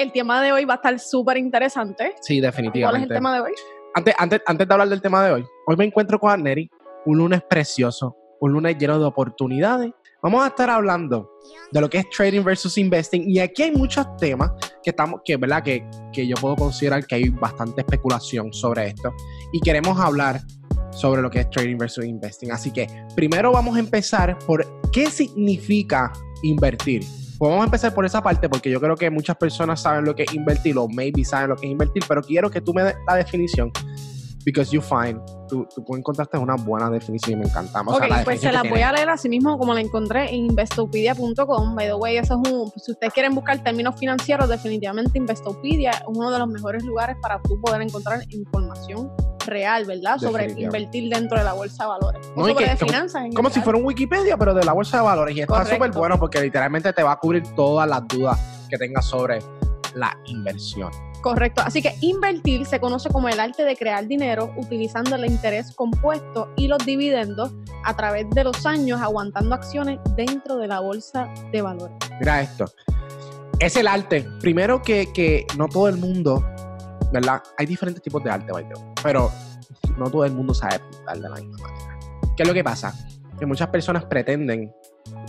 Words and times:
el 0.00 0.12
tema 0.12 0.42
de 0.42 0.52
hoy 0.52 0.64
va 0.64 0.74
a 0.74 0.76
estar 0.76 0.98
súper 0.98 1.36
interesante. 1.36 2.14
Sí, 2.20 2.40
definitivamente. 2.40 2.82
¿Cuál 2.82 2.96
es 2.96 3.10
el 3.10 3.14
tema 3.14 3.34
de 3.34 3.40
hoy? 3.40 3.52
Antes, 3.94 4.14
antes, 4.18 4.40
antes 4.46 4.66
de 4.66 4.74
hablar 4.74 4.88
del 4.88 5.02
tema 5.02 5.24
de 5.24 5.32
hoy, 5.32 5.44
hoy 5.66 5.76
me 5.76 5.84
encuentro 5.84 6.18
con 6.18 6.30
Anneri, 6.30 6.70
un 7.04 7.18
lunes 7.18 7.42
precioso, 7.42 8.16
un 8.40 8.52
lunes 8.52 8.78
lleno 8.78 8.98
de 8.98 9.04
oportunidades. 9.04 9.92
Vamos 10.22 10.42
a 10.44 10.48
estar 10.48 10.70
hablando 10.70 11.30
de 11.70 11.80
lo 11.80 11.88
que 11.88 11.98
es 11.98 12.08
trading 12.10 12.42
versus 12.42 12.76
investing 12.78 13.28
y 13.28 13.38
aquí 13.38 13.62
hay 13.62 13.72
muchos 13.72 14.06
temas 14.16 14.52
que 14.82 14.90
estamos 14.90 15.20
que 15.24 15.36
verdad 15.36 15.62
que, 15.62 15.88
que 16.12 16.26
yo 16.26 16.36
puedo 16.36 16.56
considerar 16.56 17.06
que 17.06 17.14
hay 17.14 17.28
bastante 17.30 17.80
especulación 17.80 18.52
sobre 18.52 18.88
esto 18.88 19.12
y 19.52 19.60
queremos 19.60 19.98
hablar 19.98 20.40
sobre 20.92 21.22
lo 21.22 21.30
que 21.30 21.40
es 21.40 21.50
trading 21.50 21.78
versus 21.78 22.04
investing. 22.04 22.52
Así 22.52 22.70
que 22.70 22.86
primero 23.14 23.52
vamos 23.52 23.76
a 23.76 23.80
empezar 23.80 24.38
por 24.46 24.66
qué 24.90 25.10
significa 25.10 26.12
invertir. 26.42 27.02
Vamos 27.40 27.62
a 27.62 27.64
empezar 27.64 27.94
por 27.94 28.04
esa 28.04 28.22
parte 28.22 28.50
porque 28.50 28.70
yo 28.70 28.78
creo 28.78 28.96
que 28.96 29.08
muchas 29.08 29.34
personas 29.34 29.80
saben 29.80 30.04
lo 30.04 30.14
que 30.14 30.24
es 30.24 30.34
invertir 30.34 30.76
o 30.76 30.86
maybe 30.86 31.24
saben 31.24 31.48
lo 31.48 31.56
que 31.56 31.66
es 31.66 31.72
invertir, 31.72 32.04
pero 32.06 32.22
quiero 32.22 32.50
que 32.50 32.60
tú 32.60 32.74
me 32.74 32.82
des 32.84 32.96
la 33.06 33.14
definición 33.14 33.72
because 34.44 34.72
you 34.72 34.80
find, 34.80 35.20
tú, 35.48 35.66
tú 35.74 35.84
encontraste 35.96 36.38
una 36.38 36.56
buena 36.56 36.90
definición 36.90 37.38
y 37.38 37.42
me 37.42 37.48
encantamos. 37.48 37.94
Ok, 37.94 38.04
pues 38.24 38.40
se 38.40 38.52
la 38.52 38.62
voy 38.62 38.80
a 38.80 38.92
leer 38.92 39.08
así 39.10 39.28
mismo 39.28 39.58
como 39.58 39.74
la 39.74 39.80
encontré 39.80 40.30
en 40.30 40.46
investopedia.com. 40.46 41.74
By 41.74 41.86
the 41.86 41.94
way, 41.94 42.16
eso 42.16 42.40
es 42.42 42.52
un, 42.52 42.72
si 42.76 42.92
ustedes 42.92 43.12
quieren 43.12 43.34
buscar 43.34 43.62
términos 43.62 43.96
financieros, 43.96 44.48
definitivamente 44.48 45.18
Investopedia 45.18 45.90
es 45.90 46.02
uno 46.06 46.30
de 46.30 46.38
los 46.38 46.48
mejores 46.48 46.84
lugares 46.84 47.16
para 47.20 47.40
tú 47.42 47.60
poder 47.60 47.82
encontrar 47.82 48.22
información 48.30 49.10
real, 49.46 49.84
¿verdad? 49.84 50.18
Sobre 50.18 50.52
invertir 50.52 51.12
dentro 51.12 51.38
de 51.38 51.44
la 51.44 51.52
bolsa 51.52 51.84
de 51.84 51.88
valores. 51.88 52.32
No, 52.36 52.46
sobre 52.46 52.66
de 52.66 52.76
finanzas. 52.76 53.24
como 53.34 53.50
si 53.50 53.60
fuera 53.60 53.78
un 53.78 53.84
Wikipedia, 53.84 54.36
pero 54.36 54.54
de 54.54 54.64
la 54.64 54.72
bolsa 54.72 54.98
de 54.98 55.02
valores. 55.02 55.36
Y 55.36 55.40
está 55.40 55.64
súper 55.64 55.90
bueno 55.92 56.18
porque 56.18 56.40
literalmente 56.40 56.92
te 56.92 57.02
va 57.02 57.12
a 57.12 57.18
cubrir 57.18 57.42
todas 57.54 57.88
las 57.88 58.06
dudas 58.08 58.38
que 58.68 58.78
tengas 58.78 59.04
sobre 59.04 59.40
la 59.94 60.16
inversión. 60.26 60.90
Correcto. 61.20 61.62
Así 61.64 61.82
que 61.82 61.94
invertir 62.00 62.64
se 62.66 62.80
conoce 62.80 63.10
como 63.10 63.28
el 63.28 63.38
arte 63.38 63.64
de 63.64 63.76
crear 63.76 64.06
dinero 64.06 64.52
utilizando 64.56 65.16
el 65.16 65.26
interés 65.26 65.74
compuesto 65.74 66.48
y 66.56 66.68
los 66.68 66.84
dividendos 66.84 67.52
a 67.84 67.94
través 67.96 68.28
de 68.30 68.44
los 68.44 68.64
años 68.66 69.00
aguantando 69.00 69.54
acciones 69.54 69.98
dentro 70.16 70.56
de 70.56 70.66
la 70.66 70.80
bolsa 70.80 71.32
de 71.52 71.62
valores. 71.62 71.96
Mira 72.18 72.40
esto. 72.40 72.64
Es 73.58 73.76
el 73.76 73.86
arte. 73.86 74.26
Primero 74.40 74.80
que, 74.80 75.12
que 75.12 75.46
no 75.58 75.68
todo 75.68 75.88
el 75.88 75.98
mundo, 75.98 76.44
¿verdad? 77.12 77.42
Hay 77.58 77.66
diferentes 77.66 78.02
tipos 78.02 78.24
de 78.24 78.30
arte, 78.30 78.52
pero 79.02 79.30
no 79.98 80.10
todo 80.10 80.24
el 80.24 80.32
mundo 80.32 80.54
sabe 80.54 80.78
pintar 80.78 81.20
de 81.20 81.28
la 81.28 81.36
misma. 81.36 81.68
¿Qué 82.36 82.42
es 82.42 82.48
lo 82.48 82.54
que 82.54 82.64
pasa? 82.64 82.94
Que 83.38 83.44
muchas 83.44 83.68
personas 83.68 84.04
pretenden 84.04 84.72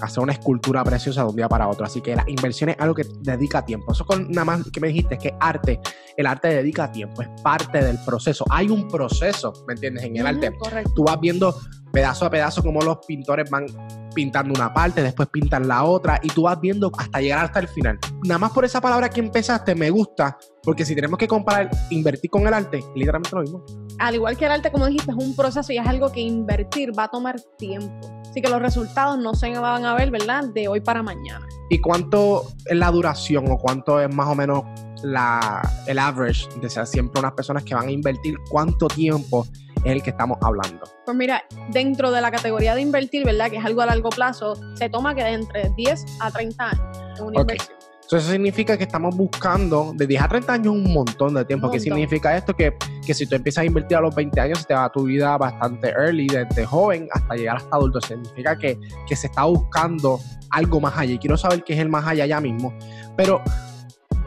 hacer 0.02 0.24
una 0.24 0.34
escultura 0.34 0.84
preciosa 0.84 1.24
de 1.24 1.30
un 1.30 1.36
día 1.36 1.50
para 1.50 1.68
otro. 1.68 1.86
Así 1.86 2.02
que 2.02 2.16
la 2.16 2.24
inversión 2.28 2.70
es 2.70 2.76
algo 2.80 2.96
que 2.96 3.06
dedica 3.22 3.64
tiempo. 3.64 3.92
Eso 3.92 4.06
con 4.06 4.30
nada 4.30 4.46
más 4.46 4.72
que 4.72 4.80
me 4.80 4.88
dijiste 4.88 5.16
es 5.16 5.22
que 5.22 5.36
arte, 5.40 5.80
el 6.18 6.26
arte 6.26 6.50
dedica 6.50 6.92
tiempo, 6.92 7.22
es 7.22 7.30
parte 7.44 7.84
del 7.84 7.98
proceso. 8.06 8.46
Hay 8.50 8.70
un 8.70 8.88
proceso, 8.88 9.54
¿me 9.68 9.74
entiendes? 9.74 10.04
En 10.04 10.18
el 10.18 10.28
arte. 10.28 10.52
Correcto. 10.58 10.92
Tú 10.96 11.04
vas 11.04 11.20
viendo 11.20 11.56
pedazo 11.92 12.26
a 12.26 12.30
pedazo 12.30 12.64
cómo 12.64 12.82
los 12.82 12.98
pintores 13.06 13.50
van 13.50 13.66
pintando 14.14 14.54
una 14.54 14.74
parte, 14.74 15.02
después 15.02 15.30
pintan 15.30 15.68
la 15.68 15.84
otra 15.84 16.20
y 16.22 16.28
tú 16.30 16.44
vas 16.44 16.60
viendo 16.60 16.92
hasta 16.98 17.22
llegar 17.22 17.46
hasta 17.46 17.60
el 17.60 17.68
final. 17.68 18.00
Nada 18.24 18.40
más 18.40 18.52
por 18.52 18.66
esa 18.66 18.82
palabra 18.82 19.10
que 19.10 19.20
empezaste 19.20 19.76
me 19.76 19.90
gusta, 19.90 20.38
porque 20.64 20.86
si 20.86 20.96
tenemos 20.96 21.18
que 21.18 21.28
comparar 21.28 21.70
invertir 21.90 22.30
con 22.30 22.48
el 22.48 22.54
arte, 22.54 22.84
literalmente 22.96 23.36
lo 23.36 23.42
mismo. 23.42 23.66
Al 24.00 24.16
igual 24.16 24.38
que 24.38 24.46
el 24.46 24.52
arte, 24.52 24.72
como 24.72 24.88
dijiste, 24.88 25.12
es 25.12 25.18
un 25.18 25.36
proceso 25.36 25.72
y 25.72 25.78
es 25.78 25.88
algo 25.88 26.12
que 26.12 26.22
invertir 26.22 26.98
va 26.98 27.06
a 27.06 27.08
tomar 27.10 27.40
tiempo. 27.58 28.21
Así 28.32 28.42
que 28.42 28.48
los 28.48 28.62
resultados 28.62 29.20
no 29.20 29.34
se 29.36 29.52
van 29.60 29.84
a 29.84 29.94
ver, 29.94 30.10
¿verdad? 30.10 30.46
De 30.46 30.70
hoy 30.70 30.80
para 30.80 31.04
mañana. 31.04 31.46
¿Y 31.70 31.82
cuánto 31.82 32.46
es 32.66 32.78
la 32.78 32.90
duración 32.90 33.52
o 33.52 33.58
cuánto 33.58 34.00
es 34.00 34.14
más 34.16 34.30
o 34.30 34.36
menos 34.36 34.64
la, 35.04 35.62
el 35.86 36.00
average 36.00 36.48
de 36.62 36.70
ser 36.70 36.88
siempre 36.88 37.20
unas 37.20 37.34
personas 37.34 37.66
que 37.66 37.76
van 37.76 37.90
a 37.90 37.92
invertir? 37.92 38.38
¿Cuánto 38.50 38.88
tiempo 38.88 39.46
es 39.84 39.92
el 39.92 40.02
que 40.02 40.12
estamos 40.12 40.38
hablando? 40.44 40.80
Pues 41.04 41.18
mira, 41.18 41.44
dentro 41.72 42.10
de 42.10 42.22
la 42.22 42.32
categoría 42.32 42.74
de 42.74 42.80
invertir, 42.80 43.26
¿verdad? 43.26 43.52
Que 43.52 43.58
es 43.58 43.66
algo 43.66 43.82
a 43.82 43.88
largo 43.88 44.08
plazo, 44.08 44.56
se 44.76 44.88
toma 44.88 45.14
que 45.14 45.26
de 45.26 45.34
entre 45.34 45.70
10 45.76 46.06
a 46.22 46.32
30 46.32 46.70
años 46.70 46.98
en 47.18 47.26
una 47.26 47.42
inversión 47.42 47.81
eso 48.18 48.32
significa 48.32 48.78
que 48.78 48.84
estamos 48.84 49.16
buscando 49.16 49.94
de 49.96 50.06
10 50.06 50.22
a 50.22 50.28
30 50.28 50.54
años 50.54 50.74
un 50.74 50.92
montón 50.94 51.34
de 51.34 51.46
tiempo. 51.46 51.72
¿Qué 51.72 51.80
significa 51.80 52.36
esto? 52.36 52.54
Que, 52.54 52.76
que, 53.06 53.14
si 53.14 53.26
tú 53.26 53.36
empiezas 53.36 53.62
a 53.62 53.66
invertir 53.66 53.98
a 53.98 54.02
los 54.02 54.14
20 54.14 54.40
años, 54.42 54.68
te 54.68 54.74
va 54.74 54.92
tu 54.92 55.04
vida 55.04 55.38
bastante 55.38 55.90
early, 55.92 56.28
desde 56.28 56.66
joven 56.66 57.08
hasta 57.12 57.36
llegar 57.36 57.58
hasta 57.58 57.76
adulto. 57.76 58.02
Significa 58.02 58.58
que, 58.58 58.78
que 59.08 59.16
se 59.16 59.28
está 59.28 59.46
buscando 59.46 60.20
algo 60.50 60.82
más 60.82 60.98
allá. 60.98 61.14
Y 61.14 61.20
quiero 61.20 61.38
saber 61.38 61.64
qué 61.64 61.74
es 61.74 61.80
el 61.80 61.90
más 61.90 62.06
allá 62.06 62.26
ya 62.26 62.42
mismo. 62.42 62.74
Pero 63.16 63.42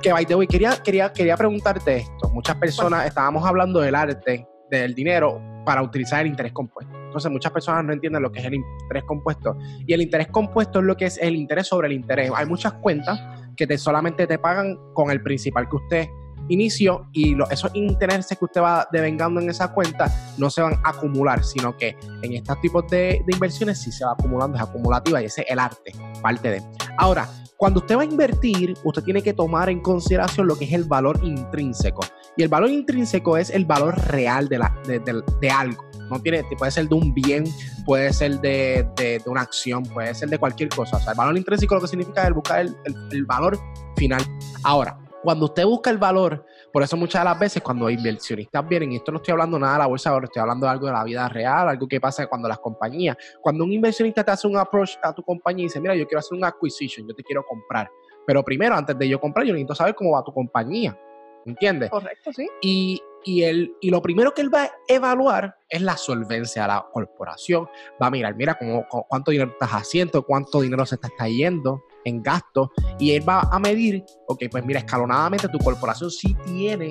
que 0.00 0.12
by 0.12 0.24
the 0.26 0.34
way, 0.34 0.46
quería, 0.46 0.76
quería, 0.82 1.12
quería 1.12 1.36
preguntarte 1.36 1.96
esto. 1.96 2.30
Muchas 2.30 2.56
personas 2.56 3.06
estábamos 3.06 3.44
hablando 3.46 3.80
del 3.80 3.94
arte, 3.94 4.46
del 4.70 4.94
dinero, 4.94 5.40
para 5.64 5.82
utilizar 5.82 6.20
el 6.20 6.28
interés 6.28 6.52
compuesto. 6.52 6.94
Entonces 7.06 7.30
muchas 7.30 7.52
personas 7.52 7.84
no 7.84 7.92
entienden 7.92 8.22
lo 8.22 8.30
que 8.30 8.40
es 8.40 8.44
el 8.44 8.54
interés 8.54 9.04
compuesto. 9.04 9.56
Y 9.86 9.92
el 9.92 10.02
interés 10.02 10.28
compuesto 10.28 10.80
es 10.80 10.84
lo 10.84 10.96
que 10.96 11.06
es 11.06 11.18
el 11.18 11.36
interés 11.36 11.66
sobre 11.66 11.88
el 11.88 11.92
interés. 11.92 12.30
Hay 12.34 12.46
muchas 12.46 12.72
cuentas 12.74 13.20
que 13.56 13.66
te, 13.66 13.78
solamente 13.78 14.26
te 14.26 14.38
pagan 14.38 14.78
con 14.92 15.10
el 15.10 15.22
principal 15.22 15.68
que 15.68 15.76
usted 15.76 16.08
inició 16.48 17.08
y 17.12 17.36
esos 17.50 17.70
intereses 17.74 18.38
que 18.38 18.44
usted 18.44 18.60
va 18.60 18.86
devengando 18.92 19.40
en 19.40 19.48
esa 19.48 19.72
cuenta 19.72 20.12
no 20.36 20.50
se 20.50 20.60
van 20.60 20.74
a 20.84 20.90
acumular, 20.90 21.42
sino 21.42 21.76
que 21.76 21.96
en 22.22 22.34
estos 22.34 22.60
tipos 22.60 22.86
de, 22.90 23.22
de 23.26 23.32
inversiones 23.32 23.80
sí 23.80 23.90
se 23.90 24.04
va 24.04 24.12
acumulando, 24.12 24.56
es 24.56 24.62
acumulativa 24.62 25.22
y 25.22 25.26
ese 25.26 25.42
es 25.42 25.50
el 25.50 25.58
arte, 25.58 25.92
parte 26.22 26.50
de. 26.50 26.62
Ahora, 26.98 27.28
cuando 27.56 27.80
usted 27.80 27.96
va 27.96 28.02
a 28.02 28.04
invertir, 28.04 28.74
usted 28.82 29.02
tiene 29.02 29.22
que 29.22 29.32
tomar 29.32 29.70
en 29.70 29.80
consideración 29.80 30.46
lo 30.46 30.56
que 30.56 30.64
es 30.64 30.72
el 30.72 30.84
valor 30.84 31.20
intrínseco. 31.22 32.02
Y 32.36 32.42
el 32.42 32.48
valor 32.48 32.70
intrínseco 32.70 33.36
es 33.36 33.50
el 33.50 33.64
valor 33.64 33.96
real 34.08 34.48
de, 34.48 34.58
la, 34.58 34.76
de, 34.86 35.00
de 35.40 35.50
algo. 35.50 35.84
No 36.10 36.20
tiene, 36.20 36.44
puede 36.58 36.72
ser 36.72 36.88
de 36.88 36.94
un 36.94 37.14
bien, 37.14 37.44
puede 37.84 38.12
ser 38.12 38.40
de, 38.40 38.88
de, 38.96 39.22
una 39.26 39.42
acción, 39.42 39.84
puede 39.84 40.14
ser 40.14 40.28
de 40.28 40.38
cualquier 40.38 40.68
cosa. 40.68 40.96
O 40.96 41.00
sea, 41.00 41.12
el 41.12 41.18
valor 41.18 41.36
intrínseco 41.36 41.76
lo 41.76 41.80
que 41.80 41.88
significa 41.88 42.26
es 42.26 42.34
buscar 42.34 42.60
el, 42.60 42.76
el, 43.12 43.24
valor 43.24 43.58
final. 43.96 44.22
Ahora, 44.64 44.98
cuando 45.22 45.46
usted 45.46 45.64
busca 45.64 45.90
el 45.90 45.98
valor, 45.98 46.44
por 46.74 46.82
eso 46.82 46.96
muchas 46.96 47.20
de 47.20 47.26
las 47.26 47.38
veces 47.38 47.62
cuando 47.62 47.88
inversionistas 47.88 48.68
vienen, 48.68 48.90
y 48.90 48.96
esto 48.96 49.12
no 49.12 49.18
estoy 49.18 49.30
hablando 49.30 49.60
nada 49.60 49.74
de 49.74 49.78
la 49.78 49.86
bolsa 49.86 50.10
ahora, 50.10 50.24
estoy 50.24 50.40
hablando 50.40 50.66
de 50.66 50.72
algo 50.72 50.88
de 50.88 50.92
la 50.92 51.04
vida 51.04 51.28
real, 51.28 51.68
algo 51.68 51.86
que 51.86 52.00
pasa 52.00 52.26
cuando 52.26 52.48
las 52.48 52.58
compañías, 52.58 53.16
cuando 53.40 53.62
un 53.62 53.72
inversionista 53.72 54.24
te 54.24 54.32
hace 54.32 54.48
un 54.48 54.56
approach 54.56 54.96
a 55.00 55.12
tu 55.12 55.22
compañía 55.22 55.62
y 55.62 55.66
dice, 55.66 55.80
mira, 55.80 55.94
yo 55.94 56.04
quiero 56.04 56.18
hacer 56.18 56.36
un 56.36 56.44
acquisition, 56.44 57.06
yo 57.06 57.14
te 57.14 57.22
quiero 57.22 57.44
comprar. 57.46 57.88
Pero 58.26 58.42
primero, 58.42 58.74
antes 58.74 58.98
de 58.98 59.08
yo 59.08 59.20
comprar, 59.20 59.46
yo 59.46 59.52
necesito 59.52 59.76
saber 59.76 59.94
cómo 59.94 60.10
va 60.10 60.24
tu 60.24 60.34
compañía. 60.34 60.98
¿Entiendes? 61.46 61.90
Correcto, 61.90 62.32
sí. 62.32 62.48
Y 62.60 63.00
y, 63.24 63.42
él, 63.42 63.76
y 63.80 63.90
lo 63.90 64.02
primero 64.02 64.32
que 64.34 64.42
él 64.42 64.54
va 64.54 64.64
a 64.64 64.70
evaluar 64.86 65.56
es 65.68 65.80
la 65.80 65.96
solvencia 65.96 66.62
de 66.62 66.68
la 66.68 66.86
corporación. 66.92 67.66
Va 68.00 68.08
a 68.08 68.10
mirar, 68.10 68.36
mira 68.36 68.54
cómo, 68.54 68.86
cuánto 69.08 69.30
dinero 69.30 69.50
estás 69.50 69.70
haciendo, 69.70 70.22
cuánto 70.24 70.60
dinero 70.60 70.84
se 70.86 70.96
está 70.96 71.26
yendo 71.26 71.82
en 72.04 72.22
gastos. 72.22 72.68
Y 72.98 73.12
él 73.12 73.28
va 73.28 73.40
a 73.40 73.58
medir, 73.58 74.04
ok, 74.28 74.44
pues 74.50 74.64
mira, 74.64 74.80
escalonadamente 74.80 75.48
tu 75.48 75.58
corporación 75.58 76.10
sí 76.10 76.36
tiene, 76.46 76.88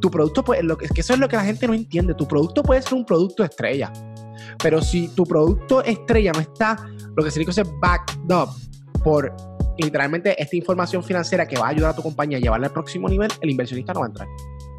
tu 0.00 0.10
producto, 0.10 0.42
pues, 0.42 0.62
lo 0.62 0.76
que, 0.76 0.86
eso 0.94 1.12
es 1.12 1.18
lo 1.18 1.28
que 1.28 1.36
la 1.36 1.44
gente 1.44 1.66
no 1.66 1.74
entiende. 1.74 2.14
Tu 2.14 2.26
producto 2.26 2.62
puede 2.62 2.82
ser 2.82 2.94
un 2.94 3.04
producto 3.04 3.44
estrella. 3.44 3.92
Pero 4.62 4.80
si 4.82 5.08
tu 5.08 5.24
producto 5.24 5.82
estrella 5.82 6.32
no 6.32 6.40
está, 6.40 6.76
lo 7.16 7.22
que 7.22 7.30
significa 7.30 7.62
es 7.62 7.68
backed 7.80 8.32
up 8.32 8.48
por 9.02 9.34
literalmente 9.78 10.40
esta 10.40 10.56
información 10.56 11.02
financiera 11.02 11.46
que 11.46 11.58
va 11.58 11.66
a 11.66 11.70
ayudar 11.70 11.90
a 11.90 11.96
tu 11.96 12.02
compañía 12.02 12.38
a 12.38 12.40
llevarla 12.40 12.68
al 12.68 12.72
próximo 12.72 13.08
nivel, 13.08 13.30
el 13.40 13.50
inversionista 13.50 13.92
no 13.92 14.00
va 14.00 14.06
a 14.06 14.08
entrar. 14.08 14.28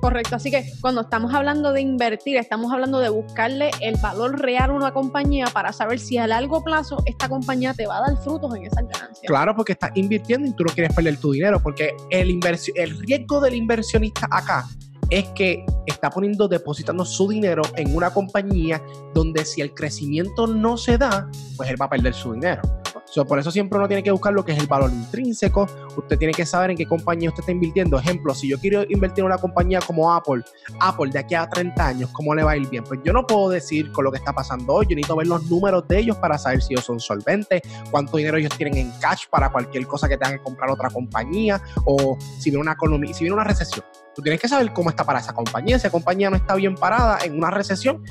Correcto, 0.01 0.35
así 0.35 0.49
que 0.49 0.65
cuando 0.81 1.01
estamos 1.01 1.31
hablando 1.31 1.71
de 1.73 1.81
invertir, 1.81 2.37
estamos 2.37 2.73
hablando 2.73 2.99
de 2.99 3.09
buscarle 3.09 3.69
el 3.81 3.97
valor 4.01 4.39
real 4.39 4.71
a 4.71 4.73
una 4.73 4.93
compañía 4.93 5.45
para 5.53 5.71
saber 5.73 5.99
si 5.99 6.17
a 6.17 6.25
largo 6.25 6.63
plazo 6.63 6.97
esta 7.05 7.29
compañía 7.29 7.75
te 7.75 7.85
va 7.85 7.97
a 7.97 8.09
dar 8.09 8.17
frutos 8.23 8.55
en 8.55 8.65
esas 8.65 8.83
ganancias. 8.87 9.21
Claro, 9.27 9.55
porque 9.55 9.73
estás 9.73 9.91
invirtiendo 9.93 10.49
y 10.49 10.53
tú 10.53 10.63
no 10.63 10.73
quieres 10.73 10.91
perder 10.95 11.17
tu 11.17 11.33
dinero, 11.33 11.61
porque 11.61 11.95
el, 12.09 12.39
el 12.75 12.99
riesgo 12.99 13.41
del 13.41 13.53
inversionista 13.53 14.27
acá 14.31 14.65
es 15.11 15.25
que 15.35 15.63
está 15.85 16.09
poniendo, 16.09 16.47
depositando 16.47 17.05
su 17.05 17.27
dinero 17.27 17.61
en 17.75 17.95
una 17.95 18.11
compañía 18.11 18.81
donde 19.13 19.45
si 19.45 19.61
el 19.61 19.71
crecimiento 19.75 20.47
no 20.47 20.77
se 20.77 20.97
da, 20.97 21.29
pues 21.57 21.69
él 21.69 21.79
va 21.79 21.85
a 21.85 21.89
perder 21.89 22.15
su 22.15 22.33
dinero 22.33 22.80
por 23.27 23.39
eso 23.39 23.51
siempre 23.51 23.77
uno 23.77 23.87
tiene 23.87 24.03
que 24.03 24.11
buscar 24.11 24.33
lo 24.33 24.45
que 24.45 24.53
es 24.53 24.59
el 24.59 24.67
valor 24.67 24.89
intrínseco. 24.91 25.67
Usted 25.97 26.17
tiene 26.17 26.33
que 26.33 26.45
saber 26.45 26.71
en 26.71 26.77
qué 26.77 26.85
compañía 26.85 27.29
usted 27.29 27.41
está 27.41 27.51
invirtiendo. 27.51 27.99
Ejemplo, 27.99 28.33
si 28.33 28.47
yo 28.47 28.57
quiero 28.57 28.83
invertir 28.89 29.19
en 29.19 29.25
una 29.25 29.37
compañía 29.37 29.79
como 29.85 30.13
Apple, 30.13 30.43
Apple 30.79 31.11
de 31.11 31.19
aquí 31.19 31.35
a 31.35 31.49
30 31.49 31.85
años, 31.85 32.09
¿cómo 32.13 32.33
le 32.33 32.43
va 32.43 32.51
a 32.51 32.57
ir 32.57 32.69
bien? 32.69 32.83
Pues 32.83 33.01
yo 33.03 33.11
no 33.11 33.27
puedo 33.27 33.49
decir 33.49 33.91
con 33.91 34.05
lo 34.05 34.11
que 34.11 34.17
está 34.17 34.33
pasando 34.33 34.75
hoy. 34.75 34.85
Yo 34.89 34.95
necesito 34.95 35.15
ver 35.17 35.27
los 35.27 35.49
números 35.49 35.87
de 35.87 35.99
ellos 35.99 36.17
para 36.17 36.37
saber 36.37 36.61
si 36.61 36.73
ellos 36.73 36.85
son 36.85 36.99
solventes, 36.99 37.61
cuánto 37.89 38.17
dinero 38.17 38.37
ellos 38.37 38.55
tienen 38.57 38.77
en 38.77 38.91
cash 38.99 39.23
para 39.29 39.51
cualquier 39.51 39.85
cosa 39.87 40.07
que 40.07 40.17
tengan 40.17 40.37
que 40.37 40.43
comprar 40.43 40.69
otra 40.71 40.89
compañía 40.89 41.61
o 41.85 42.17
si 42.39 42.49
viene 42.49 42.61
una 42.61 42.73
economía, 42.73 43.13
si 43.13 43.25
viene 43.25 43.33
una 43.33 43.43
recesión. 43.43 43.85
Tú 44.15 44.21
tienes 44.21 44.39
que 44.39 44.47
saber 44.47 44.71
cómo 44.73 44.89
está 44.89 45.03
para 45.03 45.19
esa 45.19 45.33
compañía. 45.33 45.75
Esa 45.75 45.89
compañía 45.89 46.29
no 46.29 46.35
está 46.35 46.55
bien 46.55 46.75
parada 46.75 47.19
en 47.23 47.37
una 47.37 47.49
recesión, 47.49 48.03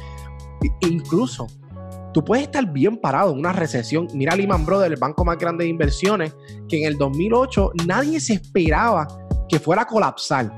incluso 0.81 1.47
tú 2.13 2.25
puedes 2.25 2.45
estar 2.45 2.71
bien 2.71 2.97
parado 2.97 3.33
en 3.33 3.39
una 3.39 3.53
recesión. 3.53 4.09
Mira 4.15 4.35
Lehman 4.37 4.65
Brothers, 4.65 4.93
el 4.93 4.99
banco 4.99 5.25
más 5.25 5.39
grande 5.39 5.65
de 5.65 5.71
inversiones, 5.71 6.35
que 6.69 6.81
en 6.81 6.87
el 6.87 6.97
2008 6.97 7.73
nadie 7.87 8.21
se 8.21 8.35
esperaba 8.35 9.07
que 9.49 9.59
fuera 9.59 9.83
a 9.83 9.87
colapsar. 9.87 10.51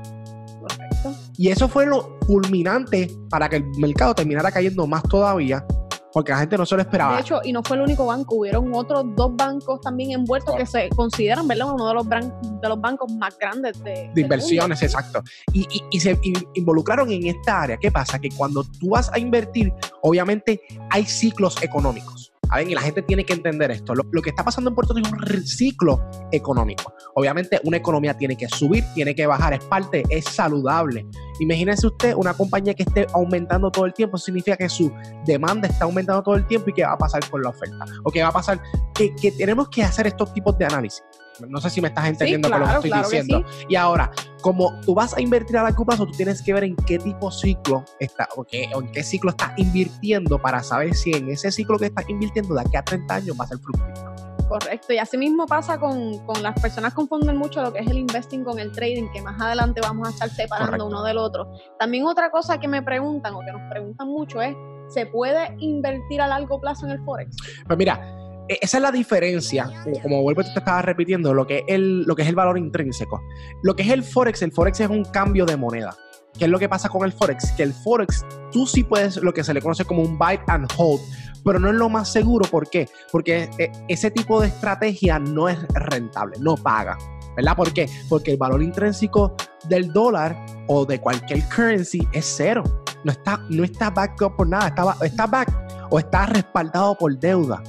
Correcto. 0.59 1.15
Y 1.37 1.49
eso 1.49 1.67
fue 1.67 1.85
lo 1.85 2.17
culminante 2.19 3.09
para 3.29 3.49
que 3.49 3.57
el 3.57 3.65
mercado 3.77 4.15
terminara 4.15 4.51
cayendo 4.51 4.87
más 4.87 5.03
todavía 5.03 5.65
porque 6.13 6.31
la 6.31 6.37
gente 6.37 6.57
no 6.57 6.65
se 6.65 6.75
lo 6.75 6.81
esperaba. 6.81 7.15
De 7.15 7.21
hecho, 7.21 7.41
y 7.43 7.51
no 7.51 7.63
fue 7.63 7.75
el 7.75 7.83
único 7.83 8.05
banco, 8.05 8.35
hubieron 8.35 8.71
otros 8.73 9.03
dos 9.15 9.35
bancos 9.35 9.81
también 9.81 10.11
envueltos 10.11 10.55
que 10.55 10.65
se 10.65 10.89
consideran, 10.89 11.47
¿verdad? 11.47 11.73
Uno 11.73 11.87
de 11.87 11.93
los, 11.95 12.07
de 12.07 12.69
los 12.69 12.79
bancos 12.79 13.11
más 13.13 13.37
grandes 13.37 13.83
de, 13.83 14.11
de 14.13 14.21
inversiones, 14.21 14.81
exacto. 14.83 15.23
Y, 15.51 15.67
y, 15.91 15.99
se 15.99 16.19
involucraron 16.53 17.11
en 17.11 17.27
esta 17.27 17.61
área. 17.61 17.77
¿Qué 17.77 17.91
pasa? 17.91 18.19
Que 18.19 18.29
cuando 18.29 18.63
tú 18.63 18.89
vas 18.89 19.11
a 19.11 19.17
invertir, 19.17 19.73
obviamente 20.01 20.61
hay 20.91 21.05
ciclos 21.05 21.61
económicos. 21.63 22.22
Y 22.61 22.75
la 22.75 22.81
gente 22.81 23.01
tiene 23.01 23.25
que 23.25 23.33
entender 23.33 23.71
esto. 23.71 23.93
Lo, 23.95 24.21
que 24.21 24.29
está 24.29 24.43
pasando 24.43 24.69
en 24.69 24.75
Puerto 24.75 24.93
Rico 24.93 25.09
es 25.25 25.33
un 25.33 25.47
ciclo 25.47 25.99
económico. 26.31 26.93
Obviamente, 27.15 27.59
una 27.63 27.77
economía 27.77 28.15
tiene 28.15 28.37
que 28.37 28.47
subir, 28.47 28.83
tiene 28.93 29.15
que 29.15 29.25
bajar, 29.25 29.53
es 29.53 29.63
parte, 29.65 30.03
es 30.09 30.25
saludable. 30.25 31.05
Imagínese 31.39 31.87
usted 31.87 32.13
una 32.15 32.33
compañía 32.33 32.73
que 32.73 32.83
esté 32.83 33.07
aumentando 33.13 33.71
todo 33.71 33.85
el 33.85 33.93
tiempo, 33.93 34.17
significa 34.17 34.55
que 34.55 34.69
su 34.69 34.91
demanda 35.25 35.67
está 35.67 35.85
aumentando 35.85 36.21
todo 36.21 36.35
el 36.35 36.45
tiempo 36.45 36.69
y 36.69 36.73
qué 36.73 36.83
va 36.83 36.93
a 36.93 36.97
pasar 36.97 37.27
con 37.29 37.41
la 37.41 37.49
oferta. 37.49 37.85
O 38.03 38.11
qué 38.11 38.21
va 38.21 38.29
a 38.29 38.33
pasar, 38.33 38.61
que 38.93 39.31
tenemos 39.37 39.69
que 39.69 39.83
hacer 39.83 40.07
estos 40.07 40.33
tipos 40.33 40.57
de 40.57 40.65
análisis. 40.65 41.03
No 41.47 41.59
sé 41.59 41.69
si 41.69 41.81
me 41.81 41.87
estás 41.89 42.05
entendiendo 42.05 42.49
lo 42.49 42.65
que 42.65 42.87
estoy 42.87 42.91
diciendo. 42.91 43.43
Y 43.67 43.75
ahora, 43.75 44.11
como 44.41 44.79
tú 44.81 44.93
vas 44.93 45.15
a 45.15 45.21
invertir 45.21 45.57
a 45.57 45.63
largo 45.63 45.85
plazo, 45.85 46.05
tú 46.05 46.11
tienes 46.11 46.41
que 46.41 46.53
ver 46.53 46.63
en 46.63 46.75
qué 46.75 46.99
tipo 46.99 47.29
de 47.29 47.35
ciclo 47.35 47.85
está, 47.99 48.27
o, 48.35 48.45
en 48.51 48.91
qué 48.91 49.03
ciclo 49.03 49.31
estás 49.31 49.53
invirtiendo 49.57 50.39
para 50.39 50.61
saber 50.61 50.93
si 50.93 51.13
en 51.13 51.29
ese 51.29 51.51
ciclo 51.51 51.77
que 51.77 51.85
estás 51.85 52.07
invirtiendo 52.09 52.53
de 52.53 52.61
aquí 52.61 52.75
a 52.75 52.83
30 52.83 53.15
años 53.15 53.37
va 53.39 53.45
a 53.45 53.47
ser 53.47 53.57
fructífero. 53.59 54.13
Correcto, 54.47 54.93
y 54.93 54.97
así 54.97 55.17
mismo 55.17 55.47
pasa 55.47 55.79
con, 55.79 56.19
con, 56.25 56.43
las 56.43 56.59
personas 56.59 56.93
confunden 56.93 57.37
mucho 57.37 57.61
lo 57.61 57.73
que 57.73 57.79
es 57.79 57.87
el 57.87 57.97
investing 57.97 58.43
con 58.43 58.59
el 58.59 58.71
trading, 58.71 59.09
que 59.11 59.21
más 59.21 59.41
adelante 59.41 59.81
vamos 59.81 60.07
a 60.07 60.11
estar 60.11 60.29
separando 60.29 60.85
uno 60.85 61.03
del 61.03 61.17
otro. 61.17 61.51
También 61.79 62.05
otra 62.05 62.29
cosa 62.29 62.59
que 62.59 62.67
me 62.67 62.83
preguntan 62.83 63.33
o 63.33 63.39
que 63.39 63.51
nos 63.51 63.61
preguntan 63.71 64.07
mucho 64.09 64.41
es, 64.41 64.55
¿se 64.89 65.05
puede 65.05 65.55
invertir 65.59 66.21
a 66.21 66.27
largo 66.27 66.59
plazo 66.59 66.85
en 66.85 66.91
el 66.91 67.03
Forex? 67.03 67.35
Pues 67.65 67.77
mira, 67.77 68.22
esa 68.47 68.77
es 68.77 68.83
la 68.83 68.91
diferencia, 68.91 69.69
como 70.01 70.21
vuelvo 70.21 70.41
te 70.43 70.49
estaba 70.49 70.81
repitiendo, 70.81 71.33
lo 71.33 71.47
que, 71.47 71.59
es 71.59 71.63
el, 71.67 72.03
lo 72.03 72.15
que 72.15 72.23
es 72.23 72.27
el 72.27 72.35
valor 72.35 72.57
intrínseco. 72.57 73.21
Lo 73.61 73.75
que 73.75 73.83
es 73.83 73.89
el 73.89 74.03
Forex, 74.03 74.41
el 74.41 74.51
Forex 74.51 74.81
es 74.81 74.89
un 74.89 75.05
cambio 75.05 75.45
de 75.45 75.55
moneda. 75.55 75.95
¿Qué 76.37 76.45
es 76.45 76.51
lo 76.51 76.57
que 76.57 76.67
pasa 76.67 76.89
con 76.89 77.03
el 77.05 77.13
Forex? 77.13 77.51
Que 77.51 77.63
el 77.63 77.73
Forex, 77.73 78.25
tú 78.51 78.65
sí 78.65 78.83
puedes, 78.83 79.17
lo 79.17 79.33
que 79.33 79.43
se 79.43 79.53
le 79.53 79.61
conoce 79.61 79.85
como 79.85 80.01
un 80.01 80.17
buy 80.17 80.39
and 80.47 80.67
hold, 80.77 81.01
pero 81.43 81.59
no 81.59 81.69
es 81.69 81.75
lo 81.75 81.89
más 81.89 82.11
seguro. 82.11 82.49
¿Por 82.49 82.69
qué? 82.69 82.89
Porque 83.11 83.49
e-, 83.57 83.71
ese 83.87 84.09
tipo 84.09 84.41
de 84.41 84.47
estrategia 84.47 85.19
no 85.19 85.47
es 85.47 85.59
rentable, 85.73 86.37
no 86.39 86.55
paga. 86.55 86.97
¿Verdad? 87.35 87.55
¿Por 87.55 87.73
qué? 87.73 87.89
Porque 88.09 88.31
el 88.31 88.37
valor 88.37 88.61
intrínseco 88.61 89.35
del 89.67 89.91
dólar 89.91 90.45
o 90.67 90.85
de 90.85 90.99
cualquier 90.99 91.43
currency 91.49 92.07
es 92.11 92.25
cero. 92.25 92.63
No 93.03 93.11
está, 93.11 93.39
no 93.49 93.63
está 93.63 93.89
back 93.89 94.21
up 94.21 94.35
por 94.35 94.47
nada, 94.47 94.67
está, 94.67 94.95
está 95.03 95.45
o 95.89 95.99
está 95.99 96.25
respaldado 96.27 96.95
por 96.95 97.17
deuda. 97.17 97.61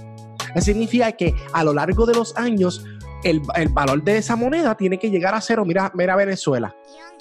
Eso 0.54 0.66
significa 0.66 1.12
que 1.12 1.34
a 1.52 1.64
lo 1.64 1.72
largo 1.72 2.06
de 2.06 2.14
los 2.14 2.36
años 2.36 2.84
el, 3.24 3.40
valor 3.70 4.02
de 4.02 4.18
esa 4.18 4.36
moneda 4.36 4.76
tiene 4.76 4.98
que 4.98 5.10
llegar 5.10 5.34
a 5.34 5.40
cero. 5.40 5.64
Mira, 5.64 5.90
mira 5.94 6.14
Venezuela. 6.16 6.74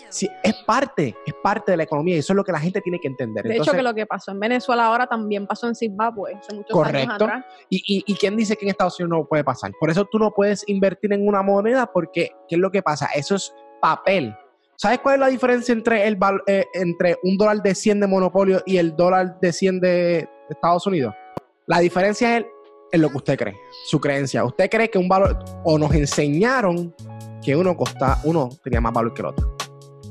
Sí, 0.09 0.30
es 0.44 0.53
parte, 0.68 1.15
es 1.25 1.33
parte 1.41 1.71
de 1.71 1.77
la 1.77 1.83
economía 1.83 2.15
y 2.15 2.19
eso 2.19 2.33
es 2.33 2.38
lo 2.38 2.44
que 2.44 2.51
la 2.51 2.59
gente 2.59 2.81
tiene 2.81 3.00
que 3.00 3.07
entender. 3.07 3.44
De 3.45 3.57
hecho, 3.57 3.71
que 3.71 3.81
lo 3.81 3.95
que 3.95 4.06
pasó 4.06 4.31
en 4.31 4.39
Venezuela 4.39 4.85
ahora 4.85 5.07
también 5.07 5.47
pasó 5.47 5.68
en 5.68 5.74
Zimbabue 5.74 6.35
hace 6.35 6.53
muchos 6.53 6.71
correcto. 6.71 7.00
años 7.00 7.15
atrás. 7.15 7.45
Y, 7.68 7.77
y, 7.88 8.03
y, 8.06 8.15
quién 8.15 8.38
dice 8.38 8.56
que 8.56 8.65
en 8.65 8.69
Estados 8.69 9.00
Unidos 9.00 9.18
no 9.21 9.25
puede 9.25 9.44
pasar? 9.44 9.71
Por 9.79 9.89
eso 9.89 10.06
tú 10.06 10.19
no 10.19 10.31
puedes 10.31 10.63
invertir 10.68 11.13
en 11.13 11.27
una 11.27 11.41
moneda 11.41 11.88
porque, 11.91 12.29
¿qué 12.47 12.56
es 12.56 12.62
lo 12.62 12.69
que 12.69 12.83
pasa? 12.83 13.07
Eso 13.15 13.36
es 13.36 13.56
papel. 13.81 14.36
¿Sabes 14.75 15.00
cuál 15.00 15.15
es 15.15 15.19
la 15.21 15.27
diferencia 15.27 15.74
entre, 15.74 16.07
el, 16.07 16.18
eh, 16.45 16.65
entre 16.74 17.18
un 17.24 17.38
dólar 17.38 17.63
de 17.63 17.74
100 17.74 18.01
de 18.01 18.07
monopolio 18.07 18.62
y 18.65 18.77
el 18.77 18.95
dólar 18.95 19.39
de 19.39 19.51
100 19.51 19.79
de 19.79 20.29
Estados 20.50 20.86
Unidos? 20.86 21.15
La 21.65 21.79
diferencia 21.79 22.38
es 22.38 22.45
en 22.94 23.01
lo 23.01 23.10
que 23.10 23.18
usted 23.18 23.38
cree, 23.38 23.56
su 23.88 24.00
creencia. 24.00 24.45
Usted 24.45 24.69
cree 24.69 24.90
que 24.90 24.98
un 24.98 25.10
valor, 25.10 25.38
o 25.66 25.78
nos 25.78 25.94
enseñaron 25.94 26.95
que 27.44 27.56
uno 27.56 27.75
costa, 27.75 28.19
uno 28.24 28.50
tenía 28.63 28.80
más 28.80 28.94
valor 28.94 29.13
que 29.13 29.22
el 29.22 29.28
otro. 29.28 29.57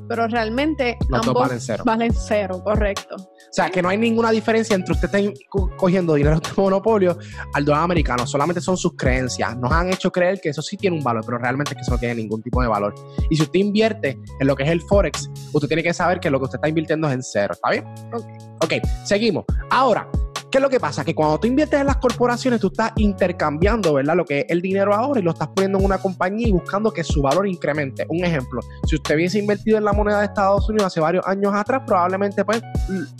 Pero 0.08 0.26
realmente 0.26 0.98
Los 1.08 1.26
ambos 1.26 1.42
valen 1.44 1.60
cero. 1.60 1.84
Valen 1.86 2.12
cero, 2.12 2.60
correcto. 2.62 3.14
O 3.16 3.54
sea, 3.54 3.70
que 3.70 3.80
no 3.80 3.88
hay 3.88 3.96
ninguna 3.96 4.30
diferencia 4.30 4.74
entre 4.74 4.92
usted 4.94 5.32
cogiendo 5.76 6.14
dinero 6.14 6.40
de 6.40 6.50
monopolio 6.56 7.16
al 7.54 7.64
dólar 7.64 7.84
americano. 7.84 8.26
Solamente 8.26 8.60
son 8.60 8.76
sus 8.76 8.94
creencias. 8.96 9.56
Nos 9.56 9.70
han 9.70 9.92
hecho 9.92 10.10
creer 10.10 10.40
que 10.40 10.48
eso 10.48 10.60
sí 10.60 10.76
tiene 10.76 10.96
un 10.96 11.04
valor, 11.04 11.22
pero 11.24 11.38
realmente 11.38 11.70
es 11.70 11.76
que 11.76 11.82
eso 11.82 11.92
no 11.92 11.98
tiene 11.98 12.16
ningún 12.16 12.42
tipo 12.42 12.60
de 12.60 12.68
valor. 12.68 12.94
Y 13.30 13.36
si 13.36 13.42
usted 13.42 13.60
invierte 13.60 14.18
en 14.40 14.46
lo 14.46 14.56
que 14.56 14.64
es 14.64 14.70
el 14.70 14.80
Forex, 14.82 15.30
usted 15.52 15.68
tiene 15.68 15.82
que 15.82 15.94
saber 15.94 16.18
que 16.18 16.30
lo 16.30 16.40
que 16.40 16.44
usted 16.46 16.56
está 16.56 16.68
invirtiendo 16.68 17.08
es 17.08 17.14
en 17.14 17.22
cero. 17.22 17.54
¿Está 17.54 17.70
bien? 17.70 17.84
Ok. 18.12 18.24
Ok, 18.64 18.74
seguimos. 19.04 19.44
Ahora, 19.70 20.08
¿Qué 20.52 20.58
es 20.58 20.62
lo 20.62 20.68
que 20.68 20.78
pasa? 20.78 21.02
Que 21.02 21.14
cuando 21.14 21.40
tú 21.40 21.46
inviertes 21.46 21.80
en 21.80 21.86
las 21.86 21.96
corporaciones, 21.96 22.60
tú 22.60 22.66
estás 22.66 22.92
intercambiando, 22.96 23.94
¿verdad? 23.94 24.14
Lo 24.14 24.26
que 24.26 24.40
es 24.40 24.44
el 24.50 24.60
dinero 24.60 24.94
ahora 24.94 25.18
y 25.18 25.22
lo 25.22 25.30
estás 25.30 25.48
poniendo 25.48 25.78
en 25.78 25.86
una 25.86 25.96
compañía 25.96 26.46
y 26.46 26.52
buscando 26.52 26.92
que 26.92 27.02
su 27.02 27.22
valor 27.22 27.48
incremente. 27.48 28.04
Un 28.10 28.22
ejemplo, 28.22 28.60
si 28.86 28.96
usted 28.96 29.14
hubiese 29.14 29.38
invertido 29.38 29.78
en 29.78 29.84
la 29.86 29.94
moneda 29.94 30.18
de 30.18 30.26
Estados 30.26 30.68
Unidos 30.68 30.88
hace 30.88 31.00
varios 31.00 31.26
años 31.26 31.54
atrás, 31.54 31.84
probablemente 31.86 32.44
pues 32.44 32.60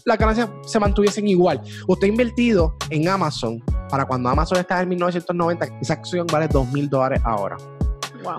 las 0.04 0.18
ganancias 0.18 0.50
se 0.66 0.78
mantuviesen 0.78 1.26
igual. 1.26 1.62
Usted 1.88 2.06
ha 2.06 2.10
invertido 2.10 2.76
en 2.90 3.08
Amazon 3.08 3.64
para 3.88 4.04
cuando 4.04 4.28
Amazon 4.28 4.58
estaba 4.58 4.82
en 4.82 4.90
1990, 4.90 5.78
esa 5.80 5.94
acción 5.94 6.26
vale 6.30 6.48
2 6.48 6.70
mil 6.70 6.90
dólares 6.90 7.22
ahora. 7.24 7.56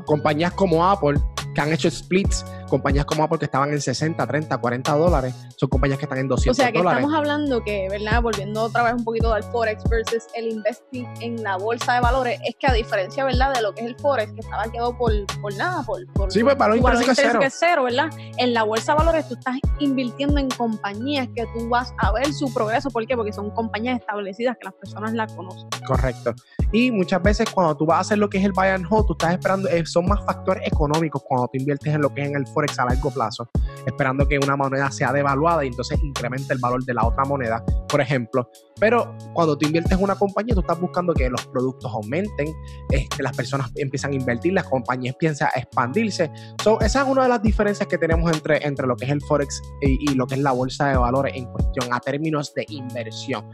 Compañías 0.05 0.53
como 0.53 0.85
Apple 0.85 1.19
que 1.53 1.61
han 1.61 1.71
hecho 1.71 1.89
splits, 1.89 2.45
compañías 2.69 3.05
como 3.05 3.23
Apple 3.23 3.39
que 3.39 3.45
estaban 3.45 3.71
en 3.71 3.81
60, 3.81 4.25
30, 4.25 4.57
40 4.57 4.93
dólares, 4.93 5.35
son 5.57 5.69
compañías 5.69 5.99
que 5.99 6.05
están 6.05 6.19
en 6.19 6.27
200 6.27 6.57
dólares. 6.57 6.75
O 6.75 6.81
sea, 6.81 6.91
que 6.91 6.97
estamos 6.97 7.15
hablando 7.15 7.63
que, 7.63 7.87
¿verdad? 7.89 8.21
Volviendo 8.21 8.63
otra 8.63 8.83
vez 8.83 8.93
un 8.93 9.03
poquito 9.03 9.33
del 9.33 9.43
Forex 9.43 9.83
versus 9.89 10.23
el 10.35 10.49
investing 10.49 11.07
en 11.21 11.43
la 11.43 11.57
bolsa 11.57 11.93
de 11.93 12.01
valores, 12.01 12.39
es 12.47 12.55
que 12.59 12.67
a 12.67 12.73
diferencia, 12.73 13.23
¿verdad? 13.25 13.53
De 13.53 13.61
lo 13.61 13.73
que 13.73 13.81
es 13.81 13.87
el 13.87 13.95
Forex, 13.97 14.31
que 14.33 14.39
estaba 14.39 14.63
quedado 14.71 14.97
por, 14.97 15.11
por 15.41 15.55
nada, 15.55 15.83
por, 15.83 16.05
por 16.13 16.31
sí, 16.31 16.43
pues 16.43 16.57
valor, 16.57 16.79
valor 16.81 17.03
es 17.03 17.09
cero. 17.15 17.39
cero, 17.49 17.83
¿verdad? 17.83 18.09
En 18.37 18.53
la 18.53 18.63
bolsa 18.63 18.93
de 18.93 18.97
valores 18.99 19.27
tú 19.27 19.35
estás 19.35 19.57
invirtiendo 19.79 20.39
en 20.39 20.49
compañías 20.49 21.27
que 21.35 21.45
tú 21.55 21.69
vas 21.69 21.93
a 21.99 22.11
ver 22.11 22.33
su 22.33 22.51
progreso. 22.53 22.89
¿Por 22.89 23.05
qué? 23.05 23.15
Porque 23.15 23.33
son 23.33 23.51
compañías 23.51 23.99
establecidas 23.99 24.57
que 24.59 24.65
las 24.65 24.73
personas 24.73 25.13
las 25.13 25.31
conocen. 25.33 25.69
Correcto. 25.85 26.33
Y 26.71 26.91
muchas 26.91 27.21
veces 27.21 27.49
cuando 27.51 27.75
tú 27.75 27.85
vas 27.85 27.97
a 27.97 28.01
hacer 28.01 28.17
lo 28.17 28.29
que 28.29 28.37
es 28.39 28.45
el 28.45 28.51
buy 28.51 28.67
and 28.67 28.85
hold, 28.89 29.05
tú 29.05 29.13
estás 29.13 29.33
esperando, 29.33 29.69
eh, 29.69 29.85
son 29.85 30.07
más 30.07 30.23
factores 30.25 30.65
económicos 30.65 31.21
cuando 31.27 31.42
tú 31.47 31.57
inviertes 31.57 31.93
en 31.93 32.01
lo 32.01 32.13
que 32.13 32.21
es 32.21 32.29
en 32.29 32.35
el 32.35 32.47
Forex 32.47 32.79
a 32.79 32.85
largo 32.85 33.11
plazo, 33.11 33.49
esperando 33.85 34.27
que 34.27 34.37
una 34.39 34.55
moneda 34.55 34.91
sea 34.91 35.11
devaluada 35.11 35.63
y 35.63 35.67
entonces 35.67 36.01
incremente 36.03 36.53
el 36.53 36.59
valor 36.59 36.83
de 36.85 36.93
la 36.93 37.05
otra 37.05 37.23
moneda, 37.25 37.63
por 37.87 38.01
ejemplo. 38.01 38.49
Pero 38.79 39.15
cuando 39.33 39.57
tú 39.57 39.65
inviertes 39.65 39.93
en 39.93 40.03
una 40.03 40.15
compañía, 40.15 40.53
tú 40.53 40.61
estás 40.61 40.79
buscando 40.79 41.13
que 41.13 41.29
los 41.29 41.45
productos 41.47 41.91
aumenten, 41.91 42.53
este, 42.89 43.23
las 43.23 43.35
personas 43.35 43.71
empiezan 43.75 44.11
a 44.11 44.15
invertir, 44.15 44.53
las 44.53 44.65
compañías 44.65 45.13
empiezan 45.13 45.49
a 45.53 45.59
expandirse. 45.59 46.31
So, 46.63 46.79
esa 46.81 47.03
es 47.03 47.07
una 47.07 47.23
de 47.23 47.29
las 47.29 47.41
diferencias 47.41 47.87
que 47.87 47.97
tenemos 47.97 48.31
entre, 48.31 48.65
entre 48.65 48.87
lo 48.87 48.95
que 48.95 49.05
es 49.05 49.11
el 49.11 49.21
Forex 49.21 49.61
y, 49.81 50.11
y 50.11 50.15
lo 50.15 50.27
que 50.27 50.35
es 50.35 50.41
la 50.41 50.51
bolsa 50.51 50.89
de 50.89 50.97
valores 50.97 51.33
en 51.35 51.45
cuestión 51.45 51.93
a 51.93 51.99
términos 51.99 52.53
de 52.53 52.65
inversión. 52.69 53.45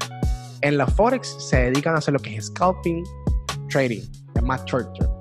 En 0.62 0.78
la 0.78 0.88
Forex 0.88 1.28
se 1.40 1.58
dedican 1.58 1.96
a 1.96 2.00
hacer 2.00 2.14
lo 2.14 2.20
que 2.20 2.36
es 2.36 2.48
scalping, 2.48 3.04
trading, 3.70 4.02
es 4.36 4.44
más 4.44 4.66
short 4.66 4.98
term. 4.98 5.19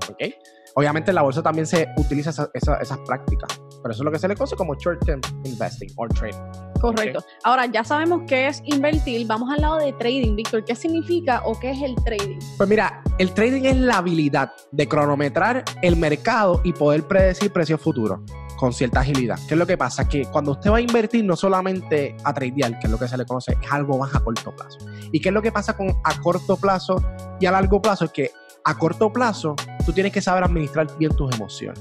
Obviamente 0.79 1.11
en 1.11 1.17
la 1.17 1.23
bolsa 1.23 1.43
también 1.43 1.67
se 1.67 1.89
utiliza 1.97 2.31
esas 2.55 2.99
prácticas, 3.05 3.49
pero 3.83 3.93
eso 3.93 4.03
es 4.03 4.05
lo 4.05 4.13
que 4.13 4.19
se 4.21 4.29
le 4.29 4.37
conoce 4.37 4.55
como 4.55 4.77
short 4.77 5.05
term 5.05 5.21
investing 5.43 5.91
or 5.97 6.09
trading. 6.11 6.39
Correcto. 6.81 7.19
Ahora 7.43 7.67
ya 7.67 7.83
sabemos 7.83 8.23
qué 8.29 8.47
es 8.47 8.63
invertir. 8.65 9.27
Vamos 9.27 9.53
al 9.53 9.61
lado 9.61 9.79
de 9.79 9.93
trading, 9.95 10.37
Víctor. 10.37 10.65
¿Qué 10.65 10.77
significa 10.77 11.43
o 11.45 11.59
qué 11.59 11.73
es 11.73 11.83
el 11.83 11.97
trading? 12.05 12.39
Pues 12.57 12.69
mira, 12.69 13.03
el 13.19 13.35
trading 13.35 13.65
es 13.65 13.77
la 13.77 13.97
habilidad 13.97 14.53
de 14.71 14.87
cronometrar 14.87 15.65
el 15.83 15.97
mercado 15.97 16.61
y 16.63 16.73
poder 16.73 17.09
predecir 17.09 17.53
precios 17.53 17.81
futuros 17.81 18.21
con 18.57 18.73
cierta 18.73 19.01
agilidad. 19.01 19.37
¿Qué 19.49 19.55
es 19.55 19.59
lo 19.59 19.67
que 19.67 19.77
pasa? 19.77 20.09
Que 20.09 20.27
cuando 20.27 20.53
usted 20.53 20.71
va 20.71 20.77
a 20.77 20.81
invertir, 20.81 21.25
no 21.25 21.35
solamente 21.35 22.17
a 22.23 22.33
tradear, 22.33 22.79
que 22.79 22.87
es 22.87 22.91
lo 22.93 23.01
que 23.01 23.09
se 23.09 23.19
le 23.19 23.25
conoce, 23.25 23.59
es 23.61 23.73
algo 23.73 23.99
más 23.99 24.15
a 24.15 24.21
corto 24.21 24.55
plazo. 24.55 24.79
¿Y 25.11 25.21
qué 25.21 25.31
es 25.31 25.35
lo 25.35 25.43
que 25.43 25.51
pasa 25.51 25.77
con 25.77 25.89
a 26.05 26.21
corto 26.23 26.57
plazo 26.57 27.03
y 27.41 27.47
a 27.47 27.51
largo 27.51 27.83
plazo? 27.83 28.05
Es 28.05 28.13
que 28.13 28.31
a 28.65 28.79
corto 28.79 29.13
plazo 29.13 29.57
tú 29.89 29.95
tienes 29.95 30.13
que 30.13 30.21
saber 30.21 30.45
administrar 30.45 30.87
bien 30.99 31.17
tus 31.17 31.35
emociones. 31.35 31.81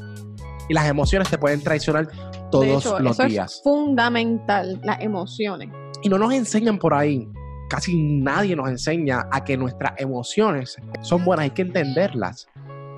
Y 0.70 0.74
las 0.74 0.88
emociones 0.88 1.30
te 1.30 1.38
pueden 1.38 1.62
traicionar 1.62 2.08
todos 2.50 2.86
los 3.02 3.18
días. 3.18 3.56
Es 3.56 3.62
fundamental, 3.62 4.80
las 4.82 5.02
emociones. 5.02 5.68
Y 6.02 6.08
no 6.08 6.18
nos 6.18 6.32
enseñan 6.32 6.80
por 6.80 6.94
ahí. 6.94 7.28
Casi 7.70 8.02
nadie 8.02 8.56
nos 8.56 8.70
enseña 8.70 9.28
a 9.30 9.44
que 9.44 9.58
nuestras 9.58 9.92
emociones 9.98 10.78
son 11.02 11.26
buenas, 11.26 11.44
hay 11.44 11.50
que 11.50 11.64
entenderlas 11.64 12.48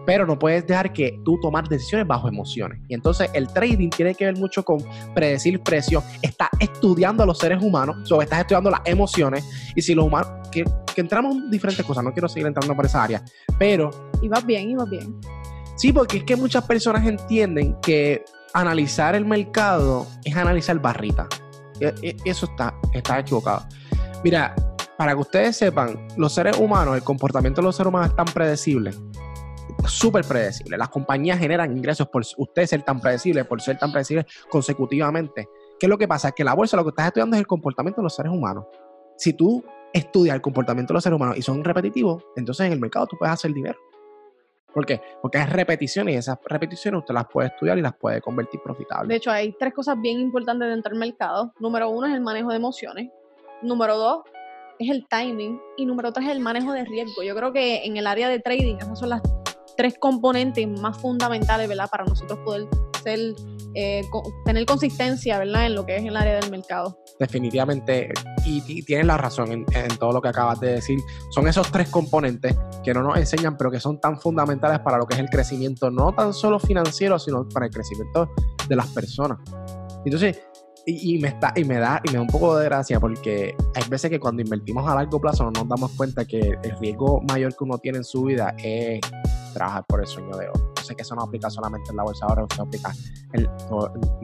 pero 0.10 0.26
no 0.26 0.40
puedes 0.40 0.66
dejar 0.66 0.92
que 0.92 1.22
tú 1.24 1.40
tomar 1.40 1.70
decisiones 1.70 2.08
bajo 2.08 2.28
emociones. 2.28 2.82
Y 2.88 2.96
entonces 2.96 3.30
el 3.36 3.48
trading 3.48 3.92
tiene 3.92 4.16
que 4.16 4.26
ver 4.26 4.36
mucho 4.38 4.64
con 4.64 4.84
predecir 5.14 5.62
precios, 5.62 6.04
está 6.24 6.50
estudiando 6.60 7.22
a 7.22 7.28
los 7.28 7.38
seres 7.38 7.62
humanos, 7.62 8.12
o 8.12 8.20
estás 8.20 8.40
estudiando 8.40 8.72
las 8.72 8.82
emociones, 8.86 9.48
y 9.76 9.84
si 9.84 9.94
los 9.94 10.06
humanos, 10.06 10.32
que, 10.52 10.66
entramos 10.96 11.36
en 11.36 11.52
diferentes 11.52 11.86
cosas, 11.86 12.04
no 12.04 12.12
quiero 12.12 12.28
seguir 12.28 12.48
entrando 12.48 12.76
por 12.76 12.88
esa 12.88 13.04
área, 13.04 13.24
pero... 13.60 13.92
Y 14.24 14.28
va 14.30 14.42
bien, 14.42 14.72
y 14.72 14.74
va 14.74 14.86
bien. 14.86 15.16
Sí, 15.76 15.94
porque 15.94 16.18
es 16.18 16.24
que 16.24 16.36
muchas 16.36 16.66
personas 16.66 17.06
entienden 17.06 17.78
que 17.80 18.26
analizar 18.56 19.14
el 19.14 19.26
mercado 19.26 20.08
es 20.26 20.36
analizar 20.36 20.80
barrita. 20.80 21.28
E, 21.80 21.94
e, 22.02 22.18
eso 22.26 22.48
está, 22.48 22.74
está 22.96 23.20
equivocado. 23.20 23.68
Mira, 24.24 24.56
para 24.98 25.14
que 25.14 25.22
ustedes 25.22 25.56
sepan, 25.56 26.08
los 26.18 26.34
seres 26.34 26.58
humanos, 26.58 26.96
el 26.96 27.04
comportamiento 27.04 27.62
de 27.62 27.66
los 27.68 27.76
seres 27.78 27.88
humanos 27.88 28.10
es 28.10 28.16
tan 28.18 28.26
predecible, 28.26 28.92
súper 29.88 30.26
predecible. 30.26 30.78
Las 30.78 30.90
compañías 30.90 31.40
generan 31.40 31.76
ingresos 31.76 32.08
por 32.10 32.24
usted 32.38 32.66
ser 32.66 32.84
tan 32.84 33.00
predecible, 33.00 33.46
por 33.46 33.62
ser 33.62 33.78
tan 33.78 33.92
predecible 33.92 34.26
consecutivamente. 34.50 35.48
¿Qué 35.80 35.86
es 35.86 35.90
lo 35.90 35.98
que 35.98 36.08
pasa? 36.08 36.32
Que 36.32 36.44
la 36.44 36.54
bolsa 36.54 36.78
lo 36.78 36.84
que 36.84 36.90
estás 36.90 37.08
estudiando 37.08 37.36
es 37.36 37.42
el 37.42 37.48
comportamiento 37.48 38.02
de 38.02 38.04
los 38.04 38.16
seres 38.16 38.32
humanos. 38.32 38.66
Si 39.18 39.34
tú 39.34 39.64
estudias 39.94 40.36
el 40.36 40.42
comportamiento 40.42 40.94
de 40.94 40.96
los 40.96 41.04
seres 41.04 41.16
humanos 41.16 41.38
y 41.38 41.42
son 41.42 41.64
repetitivos, 41.64 42.24
entonces 42.36 42.68
en 42.68 42.74
el 42.74 42.80
mercado 42.80 43.08
tú 43.08 43.18
puedes 43.18 43.34
hacer 43.34 43.54
dinero. 43.54 43.78
¿Por 44.74 44.86
qué? 44.86 45.02
Porque 45.22 45.40
es 45.40 45.50
repetición 45.50 46.10
y 46.10 46.16
esas 46.16 46.38
repeticiones 46.46 47.00
usted 47.00 47.14
las 47.14 47.26
puede 47.28 47.48
estudiar 47.48 47.78
y 47.78 47.82
las 47.82 47.96
puede 47.96 48.22
convertir 48.22 48.60
profitables. 48.62 49.10
De 49.10 49.16
hecho, 49.16 49.32
hay 49.32 49.52
tres 49.58 49.74
cosas 49.74 50.00
bien 50.00 50.20
importantes 50.20 50.70
dentro 50.70 50.92
del 50.92 51.00
mercado. 51.00 51.54
Número 51.60 51.90
uno 51.90 52.08
es 52.08 52.14
el 52.14 52.22
manejo 52.22 52.50
de 52.50 52.58
emociones. 52.58 53.10
Número 53.64 53.98
dos 53.98 54.24
es 54.78 54.90
el 54.92 55.08
timing. 55.08 55.60
Y 55.76 55.86
número 55.86 56.14
tres 56.14 56.28
es 56.28 56.32
el 56.34 56.40
manejo 56.40 56.72
de 56.72 56.86
riesgo. 56.86 57.24
Yo 57.24 57.36
creo 57.36 57.52
que 57.52 57.84
en 57.84 57.98
el 57.98 58.06
área 58.06 58.30
de 58.30 58.40
trading 58.40 58.76
esas 58.76 59.00
son 59.00 59.10
las 59.10 59.22
tres 59.80 59.98
componentes 59.98 60.68
más 60.68 60.98
fundamentales, 60.98 61.70
¿verdad? 61.70 61.90
Para 61.90 62.04
nosotros 62.04 62.38
poder 62.40 62.68
eh, 63.76 64.02
tener 64.44 64.66
consistencia, 64.66 65.40
¿verdad? 65.40 65.68
En 65.68 65.76
lo 65.76 65.86
que 65.86 65.96
es 65.96 66.04
el 66.04 66.18
área 66.18 66.36
del 66.36 66.52
mercado. 66.52 67.00
Definitivamente, 67.18 68.12
y, 68.44 68.84
tienes 68.84 69.06
la 69.08 69.16
razón 69.16 69.54
en, 69.54 69.66
todo 69.98 70.12
lo 70.12 70.22
que 70.22 70.28
acabas 70.28 70.60
de 70.60 70.74
decir. 70.74 71.00
Son 71.30 71.48
esos 71.48 71.72
tres 71.72 71.88
componentes 71.88 72.58
que 72.84 72.94
no 72.94 73.04
nos 73.04 73.16
enseñan, 73.16 73.56
pero 73.56 73.72
que 73.72 73.80
son 73.80 74.02
tan 74.02 74.20
fundamentales 74.20 74.80
para 74.80 74.98
lo 74.98 75.06
que 75.06 75.16
es 75.16 75.22
el 75.22 75.30
crecimiento, 75.30 75.90
no 75.90 76.14
tan 76.14 76.34
solo 76.34 76.60
financiero, 76.60 77.18
sino 77.18 77.48
para 77.48 77.68
el 77.68 77.72
crecimiento 77.72 78.30
de 78.68 78.76
las 78.76 78.88
personas. 78.88 79.38
Entonces, 80.04 80.42
y, 80.90 81.20
me 81.20 81.30
está, 81.30 81.54
y 81.56 81.64
me 81.64 81.78
da, 81.78 82.02
y 82.04 82.10
me 82.10 82.16
da 82.16 82.22
un 82.22 82.28
poco 82.28 82.58
de 82.58 82.66
gracia 82.66 83.00
porque 83.00 83.56
hay 83.76 83.90
veces 83.90 84.10
que 84.10 84.20
cuando 84.20 84.42
invertimos 84.42 84.90
a 84.90 84.96
largo 84.96 85.20
plazo 85.20 85.44
no 85.44 85.52
nos 85.52 85.68
damos 85.68 85.92
cuenta 85.92 86.26
que 86.26 86.58
el 86.64 86.80
riesgo 86.80 87.22
mayor 87.22 87.56
que 87.56 87.64
uno 87.64 87.78
tiene 87.78 88.00
en 88.00 88.04
su 88.04 88.24
vida 88.24 88.56
es 88.58 89.00
trabajar 89.54 89.86
por 89.88 90.02
el 90.02 90.08
sueño 90.08 90.36
de 90.38 90.50
oro. 90.50 90.69
Sé 90.90 90.96
que 90.96 91.04
eso 91.04 91.14
no 91.14 91.22
aplica 91.22 91.52
solamente 91.52 91.92
en 91.92 91.98
la 91.98 92.04
bolsa 92.04 92.26
ahora, 92.26 92.48
eso 92.52 92.64
aplica 92.64 92.92
en, 93.34 93.48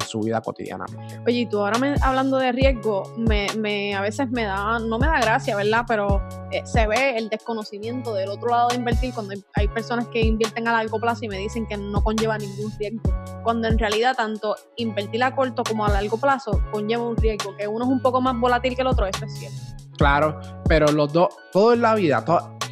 su 0.03 0.19
vida 0.21 0.41
cotidiana. 0.41 0.83
Oye, 1.27 1.41
y 1.41 1.45
tú 1.45 1.59
ahora 1.59 1.77
me, 1.77 1.93
hablando 2.01 2.37
de 2.37 2.51
riesgo, 2.53 3.03
me, 3.17 3.45
me, 3.55 3.93
a 3.93 4.01
veces 4.01 4.31
me 4.31 4.45
da, 4.45 4.79
no 4.79 4.97
me 4.97 5.05
da 5.05 5.19
gracia, 5.19 5.55
¿verdad? 5.55 5.85
Pero 5.87 6.23
eh, 6.51 6.63
se 6.65 6.87
ve 6.87 7.19
el 7.19 7.29
desconocimiento 7.29 8.15
del 8.15 8.29
otro 8.29 8.49
lado 8.49 8.69
de 8.69 8.77
invertir 8.77 9.13
cuando 9.13 9.35
hay 9.53 9.67
personas 9.67 10.07
que 10.07 10.21
invierten 10.21 10.67
a 10.67 10.71
largo 10.71 10.99
plazo 10.99 11.25
y 11.25 11.27
me 11.27 11.37
dicen 11.37 11.67
que 11.67 11.77
no 11.77 12.03
conlleva 12.03 12.39
ningún 12.39 12.71
riesgo. 12.79 13.13
Cuando 13.43 13.67
en 13.67 13.77
realidad 13.77 14.15
tanto 14.15 14.55
invertir 14.77 15.23
a 15.23 15.35
corto 15.35 15.61
como 15.63 15.85
a 15.85 15.89
largo 15.89 16.17
plazo 16.17 16.63
conlleva 16.71 17.03
un 17.03 17.15
riesgo, 17.15 17.55
que 17.57 17.67
uno 17.67 17.85
es 17.85 17.91
un 17.91 18.01
poco 18.01 18.21
más 18.21 18.39
volátil 18.39 18.75
que 18.75 18.81
el 18.81 18.87
otro, 18.87 19.05
eso 19.05 19.23
es 19.23 19.37
cierto. 19.37 19.57
Claro, 19.99 20.39
pero 20.67 20.91
los 20.91 21.13
dos, 21.13 21.27
todo 21.51 21.73
en 21.73 21.81
la 21.81 21.93
vida, 21.93 22.25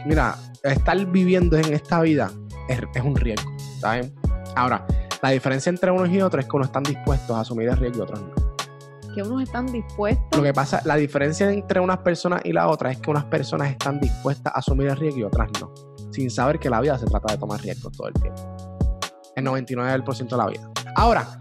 mira, 0.07 0.35
estar 0.63 0.97
viviendo 1.05 1.57
en 1.57 1.71
esta 1.73 2.01
vida 2.01 2.31
es, 2.67 3.03
un 3.03 3.15
riesgo, 3.15 3.51
¿saben? 3.79 4.13
Ahora, 4.55 4.86
la 5.22 5.29
diferencia 5.29 5.70
entre 5.70 5.91
unos 5.91 6.10
y 6.10 6.22
otros 6.22 6.43
es 6.43 6.50
que 6.50 6.55
unos 6.55 6.67
están 6.67 6.84
dispuestos 6.84 7.36
a 7.36 7.41
asumir 7.41 7.70
el 7.70 7.77
riesgo 7.77 8.00
y 8.00 8.01
otros 8.01 8.22
no. 8.22 9.13
Que 9.13 9.22
unos 9.22 9.43
están 9.43 9.67
dispuestos. 9.67 10.38
Lo 10.38 10.43
que 10.43 10.53
pasa, 10.53 10.82
la 10.86 10.96
diferencia 10.96 11.51
entre 11.51 11.79
unas 11.79 12.00
personas 12.00 12.41
y 12.43 12.51
la 12.51 12.67
otra 12.67 12.91
es 12.91 12.98
que 12.98 13.12
unas 13.12 13.25
personas 13.25 13.70
están 13.70 14.00
dispuestas 14.00 14.53
a 14.53 14.60
asumir 14.60 14.88
el 14.88 14.98
riesgo 14.98 15.20
y 15.20 15.24
otras 15.24 15.50
no. 15.62 15.72
Sin 16.12 16.29
saber 16.29 16.60
que 16.60 16.70
la 16.70 16.82
vida 16.82 16.98
se 16.98 17.05
trata 17.05 17.34
de 17.34 17.39
tomar 17.39 17.62
riesgos 17.62 17.96
todo 17.96 18.08
el 18.08 18.13
tiempo. 18.15 18.41
El 19.36 19.46
99% 19.46 20.29
de 20.29 20.38
la 20.38 20.48
vida. 20.48 20.72
Ahora, 20.96 21.39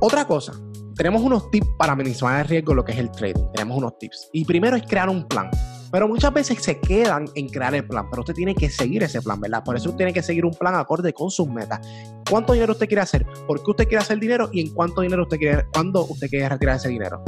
otra 0.00 0.26
cosa. 0.26 0.52
Tenemos 0.94 1.22
unos 1.22 1.50
tips 1.50 1.68
para 1.78 1.96
minimizar 1.96 2.40
el 2.40 2.48
riesgo, 2.48 2.74
lo 2.74 2.84
que 2.84 2.92
es 2.92 2.98
el 2.98 3.10
trading. 3.10 3.50
Tenemos 3.54 3.78
unos 3.78 3.98
tips. 3.98 4.30
Y 4.32 4.44
primero 4.44 4.76
es 4.76 4.82
crear 4.82 5.08
un 5.08 5.26
plan. 5.26 5.50
Pero 5.92 6.08
muchas 6.08 6.32
veces 6.32 6.62
se 6.62 6.80
quedan 6.80 7.26
en 7.34 7.50
crear 7.50 7.74
el 7.74 7.86
plan, 7.86 8.08
pero 8.08 8.22
usted 8.22 8.32
tiene 8.32 8.54
que 8.54 8.70
seguir 8.70 9.02
ese 9.02 9.20
plan, 9.20 9.38
¿verdad? 9.38 9.62
Por 9.62 9.76
eso 9.76 9.90
usted 9.90 9.98
tiene 9.98 10.14
que 10.14 10.22
seguir 10.22 10.46
un 10.46 10.54
plan 10.54 10.74
acorde 10.74 11.12
con 11.12 11.30
sus 11.30 11.46
metas. 11.46 11.86
¿Cuánto 12.30 12.54
dinero 12.54 12.72
usted 12.72 12.86
quiere 12.86 13.02
hacer? 13.02 13.26
¿Por 13.46 13.62
qué 13.62 13.70
usted 13.70 13.84
quiere 13.86 14.02
hacer 14.02 14.18
dinero? 14.18 14.48
¿Y 14.52 14.62
en 14.62 14.74
cuánto 14.74 15.02
dinero 15.02 15.24
usted 15.24 15.36
quiere, 15.36 15.66
cuándo 15.70 16.06
usted 16.06 16.30
quiere 16.30 16.48
retirar 16.48 16.76
ese 16.76 16.88
dinero? 16.88 17.22